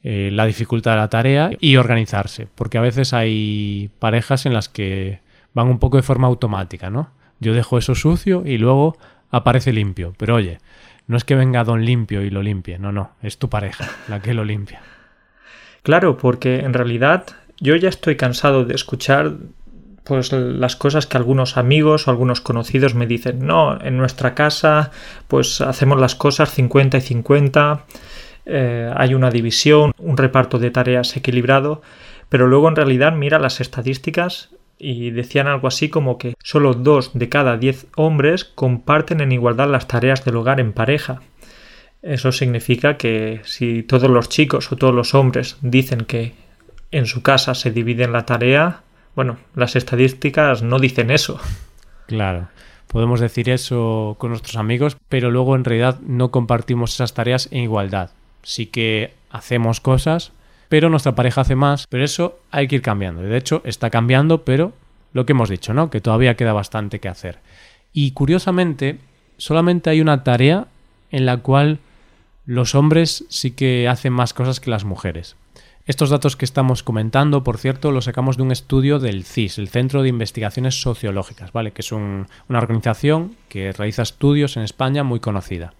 eh, 0.02 0.30
la 0.32 0.46
dificultad 0.46 0.92
de 0.92 0.96
la 0.96 1.10
tarea 1.10 1.50
y 1.60 1.76
organizarse, 1.76 2.48
porque 2.54 2.78
a 2.78 2.80
veces 2.80 3.12
hay 3.12 3.90
parejas 3.98 4.46
en 4.46 4.54
las 4.54 4.70
que 4.70 5.20
van 5.52 5.68
un 5.68 5.78
poco 5.78 5.98
de 5.98 6.02
forma 6.02 6.28
automática, 6.28 6.88
¿no? 6.88 7.10
Yo 7.40 7.52
dejo 7.52 7.76
eso 7.76 7.94
sucio 7.94 8.42
y 8.46 8.56
luego 8.56 8.96
aparece 9.30 9.70
limpio, 9.74 10.14
pero 10.16 10.36
oye, 10.36 10.60
No 11.08 11.18
es 11.18 11.24
que 11.24 11.34
venga 11.34 11.62
don 11.62 11.84
limpio 11.84 12.22
y 12.22 12.30
lo 12.30 12.42
limpie, 12.42 12.78
no, 12.78 12.90
no, 12.90 13.10
es 13.22 13.36
tu 13.36 13.50
pareja 13.50 13.86
la 14.08 14.22
que 14.22 14.32
lo 14.32 14.44
limpia. 14.46 14.80
Claro, 15.86 16.16
porque 16.16 16.58
en 16.58 16.74
realidad 16.74 17.26
yo 17.60 17.76
ya 17.76 17.88
estoy 17.88 18.16
cansado 18.16 18.64
de 18.64 18.74
escuchar 18.74 19.34
pues 20.02 20.32
las 20.32 20.74
cosas 20.74 21.06
que 21.06 21.16
algunos 21.16 21.56
amigos 21.56 22.08
o 22.08 22.10
algunos 22.10 22.40
conocidos 22.40 22.96
me 22.96 23.06
dicen, 23.06 23.46
no, 23.46 23.80
en 23.80 23.96
nuestra 23.96 24.34
casa 24.34 24.90
pues 25.28 25.60
hacemos 25.60 26.00
las 26.00 26.16
cosas 26.16 26.50
50 26.50 26.96
y 26.98 27.00
50, 27.02 27.84
eh, 28.46 28.92
hay 28.96 29.14
una 29.14 29.30
división, 29.30 29.92
un 29.98 30.16
reparto 30.16 30.58
de 30.58 30.72
tareas 30.72 31.16
equilibrado, 31.16 31.82
pero 32.28 32.48
luego 32.48 32.66
en 32.68 32.74
realidad 32.74 33.12
mira 33.12 33.38
las 33.38 33.60
estadísticas 33.60 34.50
y 34.80 35.12
decían 35.12 35.46
algo 35.46 35.68
así 35.68 35.88
como 35.88 36.18
que 36.18 36.34
solo 36.42 36.74
dos 36.74 37.12
de 37.14 37.28
cada 37.28 37.58
diez 37.58 37.86
hombres 37.94 38.42
comparten 38.42 39.20
en 39.20 39.30
igualdad 39.30 39.70
las 39.70 39.86
tareas 39.86 40.24
del 40.24 40.34
hogar 40.34 40.58
en 40.58 40.72
pareja. 40.72 41.20
Eso 42.06 42.30
significa 42.30 42.96
que 42.96 43.40
si 43.44 43.82
todos 43.82 44.08
los 44.08 44.28
chicos 44.28 44.70
o 44.70 44.76
todos 44.76 44.94
los 44.94 45.12
hombres 45.14 45.56
dicen 45.60 46.04
que 46.04 46.34
en 46.92 47.06
su 47.06 47.22
casa 47.22 47.54
se 47.56 47.72
dividen 47.72 48.12
la 48.12 48.24
tarea, 48.24 48.82
bueno, 49.16 49.38
las 49.56 49.74
estadísticas 49.74 50.62
no 50.62 50.78
dicen 50.78 51.10
eso. 51.10 51.40
Claro, 52.06 52.46
podemos 52.86 53.18
decir 53.18 53.50
eso 53.50 54.14
con 54.18 54.30
nuestros 54.30 54.56
amigos, 54.56 54.96
pero 55.08 55.32
luego 55.32 55.56
en 55.56 55.64
realidad 55.64 55.98
no 56.00 56.30
compartimos 56.30 56.94
esas 56.94 57.12
tareas 57.12 57.48
en 57.50 57.64
igualdad. 57.64 58.10
Sí 58.44 58.66
que 58.66 59.12
hacemos 59.30 59.80
cosas, 59.80 60.30
pero 60.68 60.90
nuestra 60.90 61.16
pareja 61.16 61.40
hace 61.40 61.56
más, 61.56 61.88
pero 61.88 62.04
eso 62.04 62.38
hay 62.52 62.68
que 62.68 62.76
ir 62.76 62.82
cambiando. 62.82 63.22
De 63.22 63.36
hecho, 63.36 63.62
está 63.64 63.90
cambiando, 63.90 64.44
pero 64.44 64.74
lo 65.12 65.26
que 65.26 65.32
hemos 65.32 65.48
dicho, 65.48 65.74
¿no? 65.74 65.90
Que 65.90 66.00
todavía 66.00 66.36
queda 66.36 66.52
bastante 66.52 67.00
que 67.00 67.08
hacer. 67.08 67.40
Y 67.92 68.12
curiosamente, 68.12 69.00
solamente 69.38 69.90
hay 69.90 70.00
una 70.00 70.22
tarea 70.22 70.68
en 71.10 71.26
la 71.26 71.38
cual 71.38 71.80
los 72.46 72.74
hombres 72.74 73.24
sí 73.28 73.50
que 73.50 73.88
hacen 73.88 74.12
más 74.12 74.32
cosas 74.32 74.60
que 74.60 74.70
las 74.70 74.84
mujeres. 74.84 75.36
Estos 75.84 76.10
datos 76.10 76.36
que 76.36 76.44
estamos 76.44 76.82
comentando, 76.82 77.44
por 77.44 77.58
cierto, 77.58 77.92
los 77.92 78.06
sacamos 78.06 78.36
de 78.36 78.42
un 78.42 78.50
estudio 78.50 78.98
del 78.98 79.24
CIS, 79.24 79.58
el 79.58 79.68
Centro 79.68 80.02
de 80.02 80.08
Investigaciones 80.08 80.80
Sociológicas, 80.80 81.52
¿vale? 81.52 81.72
Que 81.72 81.82
es 81.82 81.92
una 81.92 82.26
organización 82.48 83.36
que 83.48 83.70
realiza 83.72 84.02
estudios 84.02 84.56
en 84.56 84.64
España 84.64 85.04
muy 85.04 85.20
conocida. 85.20 85.74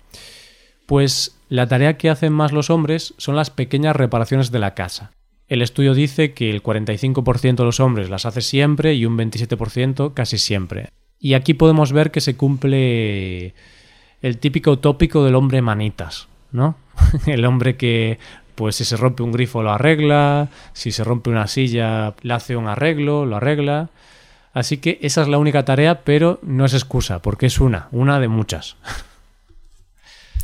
Pues 0.86 1.36
la 1.48 1.66
tarea 1.66 1.96
que 1.96 2.10
hacen 2.10 2.32
más 2.32 2.52
los 2.52 2.70
hombres 2.70 3.14
son 3.16 3.34
las 3.34 3.50
pequeñas 3.50 3.96
reparaciones 3.96 4.52
de 4.52 4.60
la 4.60 4.74
casa. 4.74 5.10
El 5.48 5.62
estudio 5.62 5.94
dice 5.94 6.34
que 6.34 6.50
el 6.50 6.62
45% 6.62 7.56
de 7.56 7.64
los 7.64 7.80
hombres 7.80 8.10
las 8.10 8.26
hace 8.26 8.42
siempre 8.42 8.94
y 8.94 9.06
un 9.06 9.16
27% 9.16 10.14
casi 10.14 10.38
siempre. 10.38 10.90
Y 11.18 11.34
aquí 11.34 11.54
podemos 11.54 11.92
ver 11.92 12.10
que 12.10 12.20
se 12.20 12.36
cumple 12.36 13.54
el 14.22 14.38
típico 14.38 14.78
tópico 14.78 15.24
del 15.24 15.34
hombre 15.34 15.62
manitas, 15.62 16.28
¿no? 16.56 16.76
el 17.26 17.44
hombre 17.44 17.76
que 17.76 18.18
pues 18.56 18.76
si 18.76 18.84
se 18.84 18.96
rompe 18.96 19.22
un 19.22 19.32
grifo 19.32 19.62
lo 19.62 19.70
arregla, 19.70 20.48
si 20.72 20.90
se 20.90 21.04
rompe 21.04 21.30
una 21.30 21.46
silla 21.46 22.14
le 22.22 22.34
hace 22.34 22.56
un 22.56 22.66
arreglo, 22.66 23.26
lo 23.26 23.36
arregla. 23.36 23.90
Así 24.54 24.78
que 24.78 24.98
esa 25.02 25.20
es 25.20 25.28
la 25.28 25.36
única 25.36 25.66
tarea, 25.66 26.00
pero 26.02 26.40
no 26.42 26.64
es 26.64 26.72
excusa, 26.72 27.20
porque 27.20 27.44
es 27.46 27.60
una, 27.60 27.88
una 27.92 28.18
de 28.18 28.28
muchas. 28.28 28.76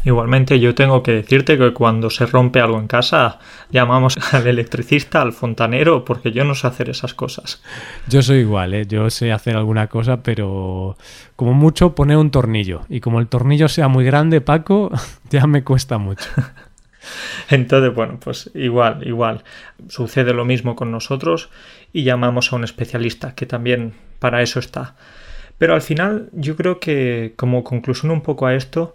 Igualmente 0.04 0.58
yo 0.58 0.74
tengo 0.74 1.02
que 1.02 1.12
decirte 1.12 1.56
que 1.56 1.72
cuando 1.72 2.10
se 2.10 2.26
rompe 2.26 2.60
algo 2.60 2.78
en 2.78 2.88
casa 2.88 3.38
llamamos 3.70 4.18
al 4.32 4.46
electricista, 4.46 5.22
al 5.22 5.32
fontanero, 5.32 6.04
porque 6.04 6.32
yo 6.32 6.44
no 6.44 6.54
sé 6.54 6.66
hacer 6.66 6.90
esas 6.90 7.14
cosas. 7.14 7.62
Yo 8.08 8.22
soy 8.22 8.38
igual, 8.38 8.74
¿eh? 8.74 8.86
yo 8.86 9.10
sé 9.10 9.32
hacer 9.32 9.56
alguna 9.56 9.86
cosa, 9.86 10.22
pero 10.22 10.96
como 11.36 11.54
mucho 11.54 11.94
poner 11.94 12.16
un 12.16 12.30
tornillo. 12.30 12.82
Y 12.88 13.00
como 13.00 13.20
el 13.20 13.28
tornillo 13.28 13.68
sea 13.68 13.88
muy 13.88 14.04
grande, 14.04 14.40
Paco, 14.40 14.90
ya 15.30 15.46
me 15.46 15.62
cuesta 15.62 15.98
mucho. 15.98 16.28
Entonces, 17.50 17.94
bueno, 17.94 18.18
pues 18.20 18.50
igual, 18.54 19.06
igual. 19.06 19.44
Sucede 19.88 20.32
lo 20.34 20.44
mismo 20.44 20.76
con 20.76 20.90
nosotros 20.90 21.50
y 21.92 22.04
llamamos 22.04 22.52
a 22.52 22.56
un 22.56 22.64
especialista, 22.64 23.34
que 23.34 23.46
también 23.46 23.92
para 24.18 24.42
eso 24.42 24.58
está. 24.58 24.94
Pero 25.58 25.74
al 25.74 25.82
final, 25.82 26.28
yo 26.32 26.56
creo 26.56 26.80
que 26.80 27.34
como 27.36 27.64
conclusión 27.64 28.10
un 28.10 28.22
poco 28.22 28.46
a 28.46 28.54
esto, 28.54 28.94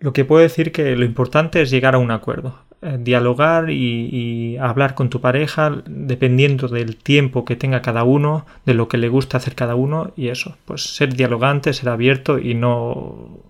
lo 0.00 0.12
que 0.12 0.24
puedo 0.24 0.42
decir 0.42 0.72
que 0.72 0.96
lo 0.96 1.04
importante 1.04 1.62
es 1.62 1.70
llegar 1.70 1.94
a 1.94 1.98
un 1.98 2.10
acuerdo. 2.10 2.58
Eh, 2.84 2.98
dialogar 3.00 3.70
y, 3.70 4.58
hablar 4.58 4.94
con 4.94 5.08
tu 5.08 5.22
pareja 5.22 5.82
dependiendo 5.86 6.68
del 6.68 6.96
tiempo 6.96 7.46
que 7.46 7.56
tenga 7.56 7.80
cada 7.80 8.04
uno, 8.04 8.44
de 8.66 8.74
lo 8.74 8.88
que 8.88 8.98
le 8.98 9.08
gusta 9.08 9.38
hacer 9.38 9.54
cada 9.54 9.74
uno 9.74 10.12
y 10.16 10.28
eso, 10.28 10.58
pues 10.66 10.94
ser 10.94 11.14
dialogante, 11.14 11.72
ser 11.72 11.88
abierto 11.88 12.38
y 12.38 12.52
no, 12.52 13.40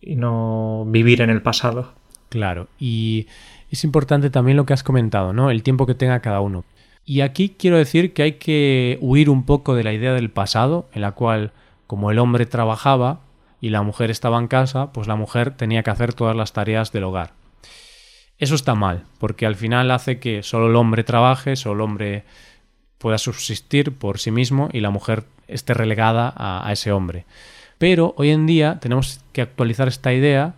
y 0.00 0.14
no 0.14 0.84
vivir 0.86 1.20
en 1.20 1.30
el 1.30 1.42
pasado. 1.42 1.94
Claro, 2.28 2.68
y 2.78 3.26
es 3.72 3.82
importante 3.82 4.30
también 4.30 4.56
lo 4.56 4.66
que 4.66 4.74
has 4.74 4.84
comentado, 4.84 5.32
¿no? 5.32 5.50
El 5.50 5.64
tiempo 5.64 5.84
que 5.86 5.96
tenga 5.96 6.20
cada 6.20 6.40
uno. 6.40 6.64
Y 7.04 7.22
aquí 7.22 7.56
quiero 7.58 7.78
decir 7.78 8.12
que 8.12 8.22
hay 8.22 8.32
que 8.34 8.98
huir 9.00 9.30
un 9.30 9.44
poco 9.44 9.74
de 9.74 9.82
la 9.82 9.94
idea 9.94 10.12
del 10.12 10.30
pasado, 10.30 10.88
en 10.92 11.02
la 11.02 11.10
cual, 11.10 11.50
como 11.88 12.12
el 12.12 12.20
hombre 12.20 12.46
trabajaba 12.46 13.20
y 13.60 13.70
la 13.70 13.82
mujer 13.82 14.10
estaba 14.10 14.38
en 14.38 14.48
casa, 14.48 14.92
pues 14.92 15.08
la 15.08 15.16
mujer 15.16 15.52
tenía 15.52 15.82
que 15.82 15.90
hacer 15.90 16.14
todas 16.14 16.36
las 16.36 16.52
tareas 16.52 16.92
del 16.92 17.04
hogar. 17.04 17.32
Eso 18.38 18.54
está 18.54 18.74
mal, 18.74 19.04
porque 19.18 19.46
al 19.46 19.56
final 19.56 19.90
hace 19.90 20.18
que 20.18 20.42
solo 20.42 20.68
el 20.68 20.76
hombre 20.76 21.04
trabaje, 21.04 21.56
solo 21.56 21.74
el 21.74 21.80
hombre 21.80 22.24
pueda 22.98 23.18
subsistir 23.18 23.96
por 23.96 24.18
sí 24.18 24.30
mismo 24.30 24.68
y 24.72 24.80
la 24.80 24.90
mujer 24.90 25.24
esté 25.48 25.74
relegada 25.74 26.32
a, 26.36 26.70
ese 26.72 26.92
hombre. 26.92 27.24
Pero 27.78 28.14
hoy 28.16 28.30
en 28.30 28.46
día 28.46 28.78
tenemos 28.80 29.20
que 29.32 29.42
actualizar 29.42 29.88
esta 29.88 30.12
idea 30.12 30.54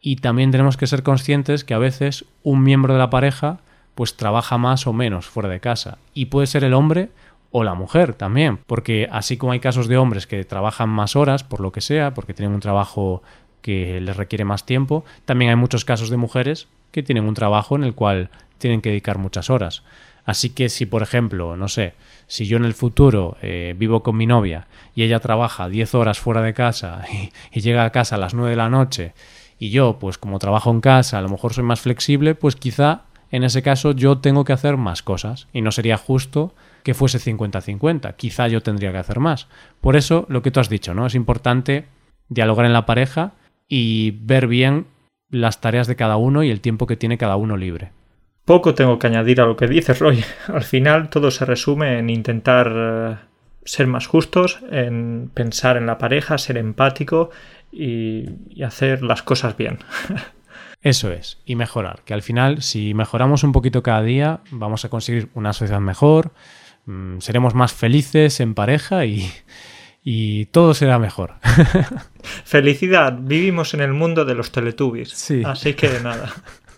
y 0.00 0.16
también 0.16 0.50
tenemos 0.50 0.76
que 0.76 0.86
ser 0.86 1.02
conscientes 1.02 1.64
que 1.64 1.74
a 1.74 1.78
veces 1.78 2.24
un 2.42 2.62
miembro 2.62 2.92
de 2.92 2.98
la 2.98 3.10
pareja 3.10 3.58
pues 3.94 4.16
trabaja 4.16 4.58
más 4.58 4.86
o 4.86 4.92
menos 4.92 5.26
fuera 5.26 5.48
de 5.48 5.60
casa 5.60 5.98
y 6.14 6.26
puede 6.26 6.46
ser 6.46 6.64
el 6.64 6.74
hombre 6.74 7.10
o 7.52 7.64
la 7.64 7.74
mujer 7.74 8.14
también, 8.14 8.58
porque 8.66 9.08
así 9.12 9.36
como 9.36 9.52
hay 9.52 9.60
casos 9.60 9.86
de 9.86 9.98
hombres 9.98 10.26
que 10.26 10.44
trabajan 10.44 10.88
más 10.88 11.14
horas 11.14 11.44
por 11.44 11.60
lo 11.60 11.70
que 11.70 11.82
sea, 11.82 12.14
porque 12.14 12.34
tienen 12.34 12.54
un 12.54 12.60
trabajo 12.60 13.22
que 13.60 14.00
les 14.00 14.16
requiere 14.16 14.44
más 14.44 14.66
tiempo, 14.66 15.04
también 15.24 15.50
hay 15.50 15.56
muchos 15.56 15.84
casos 15.84 16.10
de 16.10 16.16
mujeres 16.16 16.66
que 16.90 17.02
tienen 17.02 17.24
un 17.24 17.34
trabajo 17.34 17.76
en 17.76 17.84
el 17.84 17.94
cual 17.94 18.30
tienen 18.58 18.80
que 18.80 18.88
dedicar 18.88 19.18
muchas 19.18 19.50
horas. 19.50 19.82
Así 20.24 20.50
que 20.50 20.68
si, 20.68 20.86
por 20.86 21.02
ejemplo, 21.02 21.56
no 21.56 21.68
sé, 21.68 21.94
si 22.26 22.46
yo 22.46 22.56
en 22.56 22.64
el 22.64 22.74
futuro 22.74 23.36
eh, 23.42 23.74
vivo 23.76 24.02
con 24.02 24.16
mi 24.16 24.26
novia 24.26 24.66
y 24.94 25.02
ella 25.02 25.20
trabaja 25.20 25.68
10 25.68 25.94
horas 25.94 26.18
fuera 26.18 26.42
de 26.42 26.54
casa 26.54 27.04
y, 27.12 27.32
y 27.52 27.60
llega 27.60 27.84
a 27.84 27.90
casa 27.90 28.16
a 28.16 28.18
las 28.18 28.34
9 28.34 28.50
de 28.50 28.56
la 28.56 28.70
noche 28.70 29.14
y 29.58 29.70
yo, 29.70 29.98
pues 29.98 30.18
como 30.18 30.38
trabajo 30.38 30.70
en 30.70 30.80
casa, 30.80 31.18
a 31.18 31.22
lo 31.22 31.28
mejor 31.28 31.52
soy 31.52 31.64
más 31.64 31.80
flexible, 31.80 32.34
pues 32.34 32.56
quizá 32.56 33.02
en 33.30 33.44
ese 33.44 33.62
caso 33.62 33.92
yo 33.92 34.18
tengo 34.18 34.44
que 34.44 34.52
hacer 34.52 34.76
más 34.76 35.02
cosas 35.02 35.48
y 35.52 35.60
no 35.60 35.70
sería 35.72 35.96
justo 35.96 36.54
que 36.82 36.94
fuese 36.94 37.18
50-50. 37.18 38.14
Quizá 38.16 38.48
yo 38.48 38.62
tendría 38.62 38.92
que 38.92 38.98
hacer 38.98 39.20
más. 39.20 39.48
Por 39.80 39.96
eso, 39.96 40.26
lo 40.28 40.42
que 40.42 40.50
tú 40.50 40.60
has 40.60 40.68
dicho, 40.68 40.94
¿no? 40.94 41.06
Es 41.06 41.14
importante 41.14 41.86
dialogar 42.28 42.66
en 42.66 42.72
la 42.72 42.86
pareja 42.86 43.32
y 43.68 44.12
ver 44.22 44.46
bien 44.46 44.86
las 45.30 45.60
tareas 45.60 45.86
de 45.86 45.96
cada 45.96 46.16
uno 46.16 46.42
y 46.42 46.50
el 46.50 46.60
tiempo 46.60 46.86
que 46.86 46.96
tiene 46.96 47.18
cada 47.18 47.36
uno 47.36 47.56
libre. 47.56 47.92
Poco 48.44 48.74
tengo 48.74 48.98
que 48.98 49.06
añadir 49.06 49.40
a 49.40 49.46
lo 49.46 49.56
que 49.56 49.68
dices, 49.68 49.98
Roy. 49.98 50.24
Al 50.48 50.64
final 50.64 51.10
todo 51.10 51.30
se 51.30 51.44
resume 51.44 51.98
en 51.98 52.10
intentar 52.10 52.72
eh, 52.74 53.16
ser 53.64 53.86
más 53.86 54.06
justos, 54.06 54.60
en 54.70 55.30
pensar 55.32 55.76
en 55.76 55.86
la 55.86 55.98
pareja, 55.98 56.38
ser 56.38 56.58
empático 56.58 57.30
y, 57.70 58.62
hacer 58.62 59.02
las 59.02 59.22
cosas 59.22 59.56
bien. 59.56 59.78
Eso 60.82 61.12
es, 61.12 61.38
y 61.46 61.54
mejorar, 61.54 62.02
que 62.04 62.12
al 62.12 62.22
final 62.22 62.60
si 62.60 62.92
mejoramos 62.92 63.44
un 63.44 63.52
poquito 63.52 63.84
cada 63.84 64.02
día 64.02 64.40
vamos 64.50 64.84
a 64.84 64.88
conseguir 64.88 65.28
una 65.34 65.52
sociedad 65.52 65.80
mejor, 65.80 66.32
mm, 66.86 67.18
seremos 67.18 67.54
más 67.54 67.72
felices 67.72 68.40
en 68.40 68.54
pareja 68.54 69.04
y, 69.06 69.30
y 70.02 70.46
todo 70.46 70.74
será 70.74 70.98
mejor. 70.98 71.34
Felicidad, 72.44 73.16
vivimos 73.20 73.74
en 73.74 73.80
el 73.80 73.92
mundo 73.92 74.24
de 74.24 74.34
los 74.34 74.52
teletubbies, 74.52 75.10
sí. 75.10 75.42
así 75.44 75.74
que 75.74 76.00
nada, 76.02 76.30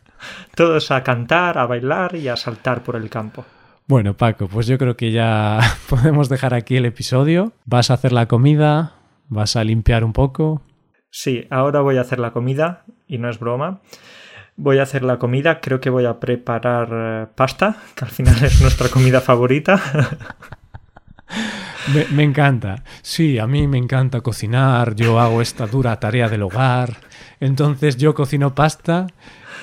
todos 0.55 0.91
a 0.91 1.03
cantar, 1.03 1.59
a 1.59 1.67
bailar 1.67 2.17
y 2.17 2.29
a 2.29 2.37
saltar 2.37 2.83
por 2.83 2.97
el 2.97 3.09
campo. 3.09 3.45
Bueno, 3.87 4.17
Paco, 4.17 4.49
pues 4.49 4.67
yo 4.67 4.79
creo 4.79 4.97
que 4.97 5.13
ya 5.13 5.61
podemos 5.89 6.29
dejar 6.29 6.55
aquí 6.55 6.77
el 6.77 6.87
episodio. 6.87 7.53
¿Vas 7.67 7.91
a 7.91 7.95
hacer 7.95 8.13
la 8.13 8.27
comida? 8.27 8.95
¿Vas 9.29 9.57
a 9.57 9.65
limpiar 9.65 10.05
un 10.05 10.13
poco? 10.13 10.63
Sí, 11.11 11.47
ahora 11.51 11.81
voy 11.81 11.99
a 11.99 12.01
hacer 12.01 12.19
la 12.19 12.33
comida 12.33 12.85
y 13.07 13.19
no 13.19 13.29
es 13.29 13.39
broma. 13.39 13.81
Voy 14.57 14.79
a 14.79 14.85
hacer 14.85 15.03
la 15.03 15.19
comida, 15.19 15.61
creo 15.61 15.81
que 15.81 15.91
voy 15.91 16.07
a 16.07 16.21
preparar 16.21 16.89
eh, 16.93 17.27
pasta, 17.35 17.77
que 17.95 18.05
al 18.05 18.11
final 18.11 18.43
es 18.45 18.61
nuestra 18.61 18.89
comida 18.89 19.21
favorita. 19.21 19.81
me, 21.95 22.07
me, 22.13 22.23
encanta. 22.23 22.85
Sí, 23.03 23.39
a 23.39 23.47
mí 23.47 23.67
me 23.67 23.79
encanta 23.79 24.21
cocinar, 24.21 24.95
yo 24.95 25.19
hago 25.19 25.43
esta 25.43 25.67
dura 25.67 25.99
tarea 25.99 26.29
del 26.29 26.43
hogar. 26.43 26.95
Entonces 27.41 27.97
yo 27.97 28.15
cocino 28.15 28.55
pasta 28.55 29.09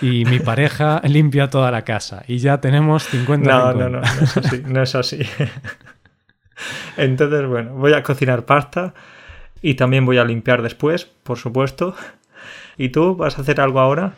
y 0.01 0.25
mi 0.25 0.39
pareja 0.39 1.01
limpia 1.05 1.49
toda 1.49 1.71
la 1.71 1.83
casa. 1.83 2.23
Y 2.27 2.39
ya 2.39 2.59
tenemos 2.59 3.03
50 3.05 3.49
No, 3.49 3.73
no, 3.73 3.89
no, 3.89 4.01
no 4.01 4.01
es 4.01 4.37
así. 4.37 4.63
No 4.65 4.83
es 4.83 4.95
así. 4.95 5.19
Entonces, 6.97 7.47
bueno, 7.47 7.73
voy 7.73 7.93
a 7.93 8.03
cocinar 8.03 8.45
pasta 8.45 8.93
y 9.61 9.75
también 9.75 10.05
voy 10.05 10.17
a 10.17 10.25
limpiar 10.25 10.61
después, 10.61 11.05
por 11.05 11.37
supuesto. 11.37 11.95
¿Y 12.77 12.89
tú 12.89 13.15
vas 13.15 13.37
a 13.37 13.41
hacer 13.41 13.61
algo 13.61 13.79
ahora? 13.79 14.13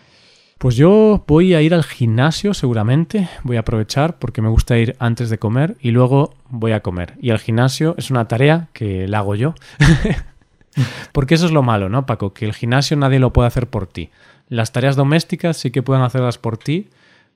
Pues 0.57 0.75
yo 0.75 1.23
voy 1.27 1.53
a 1.53 1.61
ir 1.61 1.73
al 1.73 1.83
gimnasio 1.83 2.53
seguramente, 2.53 3.27
voy 3.43 3.57
a 3.57 3.61
aprovechar 3.61 4.17
porque 4.17 4.41
me 4.41 4.49
gusta 4.49 4.77
ir 4.77 4.95
antes 4.99 5.29
de 5.29 5.37
comer 5.37 5.75
y 5.81 5.91
luego 5.91 6.33
voy 6.49 6.71
a 6.71 6.81
comer. 6.81 7.15
Y 7.21 7.31
el 7.31 7.39
gimnasio 7.39 7.95
es 7.97 8.11
una 8.11 8.27
tarea 8.27 8.69
que 8.73 9.07
la 9.07 9.19
hago 9.19 9.35
yo. 9.35 9.55
porque 11.11 11.35
eso 11.35 11.45
es 11.45 11.51
lo 11.51 11.63
malo, 11.63 11.89
¿no, 11.89 12.05
Paco? 12.05 12.33
Que 12.33 12.45
el 12.45 12.53
gimnasio 12.53 12.95
nadie 12.95 13.19
lo 13.19 13.33
puede 13.33 13.47
hacer 13.47 13.67
por 13.67 13.87
ti. 13.87 14.09
Las 14.47 14.71
tareas 14.71 14.95
domésticas 14.95 15.57
sí 15.57 15.71
que 15.71 15.83
pueden 15.83 16.03
hacerlas 16.03 16.37
por 16.37 16.57
ti, 16.57 16.89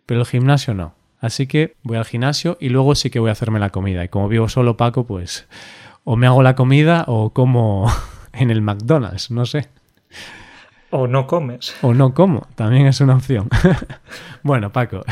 pero 0.05 0.21
el 0.21 0.25
gimnasio 0.25 0.73
no. 0.73 0.93
Así 1.19 1.47
que 1.47 1.75
voy 1.83 1.97
al 1.97 2.05
gimnasio 2.05 2.57
y 2.59 2.69
luego 2.69 2.95
sí 2.95 3.09
que 3.09 3.19
voy 3.19 3.29
a 3.29 3.33
hacerme 3.33 3.59
la 3.59 3.71
comida. 3.71 4.03
Y 4.03 4.09
como 4.09 4.27
vivo 4.29 4.49
solo, 4.49 4.77
Paco, 4.77 5.05
pues 5.05 5.47
o 6.03 6.15
me 6.15 6.27
hago 6.27 6.41
la 6.41 6.55
comida 6.55 7.03
o 7.07 7.31
como 7.31 7.91
en 8.33 8.49
el 8.49 8.61
McDonald's, 8.61 9.29
no 9.31 9.45
sé. 9.45 9.67
O 10.89 11.07
no 11.07 11.27
comes. 11.27 11.75
O 11.81 11.93
no 11.93 12.13
como, 12.13 12.47
también 12.55 12.87
es 12.87 13.01
una 13.01 13.15
opción. 13.15 13.49
bueno, 14.43 14.71
Paco, 14.71 15.03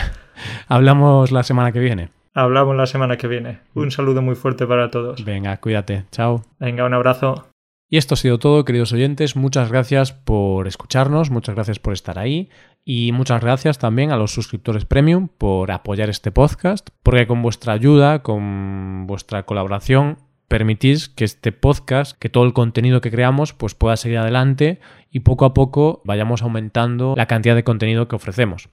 hablamos 0.67 1.31
la 1.31 1.43
semana 1.43 1.71
que 1.71 1.79
viene. 1.79 2.09
Hablamos 2.33 2.75
la 2.75 2.85
semana 2.85 3.17
que 3.17 3.27
viene. 3.27 3.59
Un 3.73 3.91
saludo 3.91 4.21
muy 4.21 4.35
fuerte 4.35 4.67
para 4.67 4.91
todos. 4.91 5.23
Venga, 5.23 5.57
cuídate. 5.57 6.05
Chao. 6.11 6.43
Venga, 6.59 6.85
un 6.85 6.93
abrazo. 6.93 7.47
Y 7.87 7.97
esto 7.97 8.15
ha 8.15 8.17
sido 8.17 8.39
todo, 8.39 8.65
queridos 8.65 8.93
oyentes. 8.93 9.35
Muchas 9.35 9.69
gracias 9.69 10.11
por 10.11 10.67
escucharnos, 10.67 11.29
muchas 11.29 11.55
gracias 11.55 11.79
por 11.79 11.93
estar 11.93 12.17
ahí 12.17 12.49
y 12.83 13.11
muchas 13.11 13.41
gracias 13.41 13.77
también 13.77 14.11
a 14.11 14.17
los 14.17 14.31
suscriptores 14.33 14.85
premium 14.85 15.27
por 15.27 15.71
apoyar 15.71 16.09
este 16.09 16.31
podcast, 16.31 16.89
porque 17.03 17.27
con 17.27 17.41
vuestra 17.41 17.73
ayuda, 17.73 18.21
con 18.21 19.07
vuestra 19.07 19.43
colaboración, 19.43 20.17
permitís 20.47 21.09
que 21.09 21.25
este 21.25 21.51
podcast, 21.51 22.17
que 22.17 22.29
todo 22.29 22.45
el 22.45 22.53
contenido 22.53 23.01
que 23.01 23.11
creamos, 23.11 23.53
pues 23.53 23.75
pueda 23.75 23.97
seguir 23.97 24.17
adelante 24.17 24.79
y 25.11 25.21
poco 25.21 25.45
a 25.45 25.53
poco 25.53 26.01
vayamos 26.05 26.41
aumentando 26.41 27.13
la 27.17 27.27
cantidad 27.27 27.55
de 27.55 27.63
contenido 27.63 28.07
que 28.07 28.15
ofrecemos. 28.15 28.69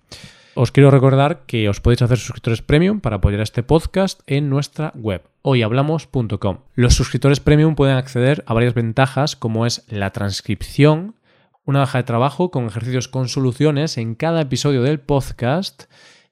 Os 0.55 0.71
quiero 0.71 0.91
recordar 0.91 1.45
que 1.47 1.69
os 1.71 1.81
podéis 1.81 2.03
hacer 2.03 2.19
suscriptores 2.19 2.61
premium 2.61 3.01
para 3.01 3.17
apoyar 3.17 3.41
este 3.41 3.63
podcast 3.63 4.21
en 4.27 4.51
nuestra 4.51 4.93
web 4.95 5.23
hoyhablamos.com. 5.41 6.59
Los 6.75 6.95
suscriptores 6.95 7.41
premium 7.41 7.75
pueden 7.75 7.97
acceder 7.97 8.45
a 8.47 8.55
varias 8.55 8.75
ventajas 8.75 9.35
como 9.35 9.65
es 9.67 9.85
la 9.89 10.11
transcripción, 10.11 11.17
una 11.65 11.83
hoja 11.83 11.99
de 11.99 12.05
trabajo 12.05 12.51
con 12.51 12.67
ejercicios 12.67 13.09
con 13.09 13.29
soluciones 13.29 13.97
en 13.97 14.15
cada 14.15 14.43
episodio 14.43 14.83
del 14.83 15.01
podcast 15.01 15.85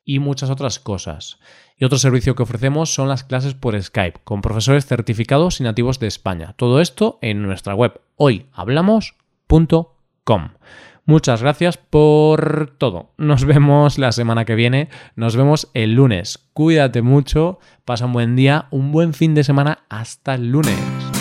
y 0.05 0.19
muchas 0.19 0.51
otras 0.51 0.79
cosas. 0.79 1.39
Y 1.77 1.85
otro 1.85 1.99
servicio 1.99 2.35
que 2.35 2.43
ofrecemos 2.43 2.93
son 2.93 3.09
las 3.09 3.25
clases 3.25 3.55
por 3.55 3.81
Skype 3.81 4.21
con 4.25 4.43
profesores 4.43 4.87
certificados 4.87 5.61
y 5.61 5.65
nativos 5.65 5.99
de 5.99 6.09
España. 6.09 6.55
Todo 6.57 6.81
esto 6.81 7.19
en 7.23 7.43
nuestra 7.43 7.75
web 7.75 8.01
hoyhablamos.com. 8.17 10.51
Muchas 11.07 11.43
gracias 11.43 11.77
por 11.77 12.75
todo. 12.79 13.11
Nos 13.17 13.45
vemos 13.45 13.99
la 13.99 14.13
semana 14.13 14.45
que 14.45 14.55
viene. 14.55 14.89
Nos 15.17 15.37
vemos 15.37 15.71
el 15.75 15.95
lunes. 15.95 16.39
Cuídate 16.53 17.03
mucho. 17.03 17.59
Pasa 17.85 18.07
un 18.07 18.13
buen 18.13 18.37
día, 18.37 18.67
un 18.71 18.93
buen 18.93 19.15
fin 19.15 19.35
de 19.35 19.43
semana. 19.43 19.81
Hasta 19.89 20.35
el 20.35 20.51
lunes. 20.51 21.20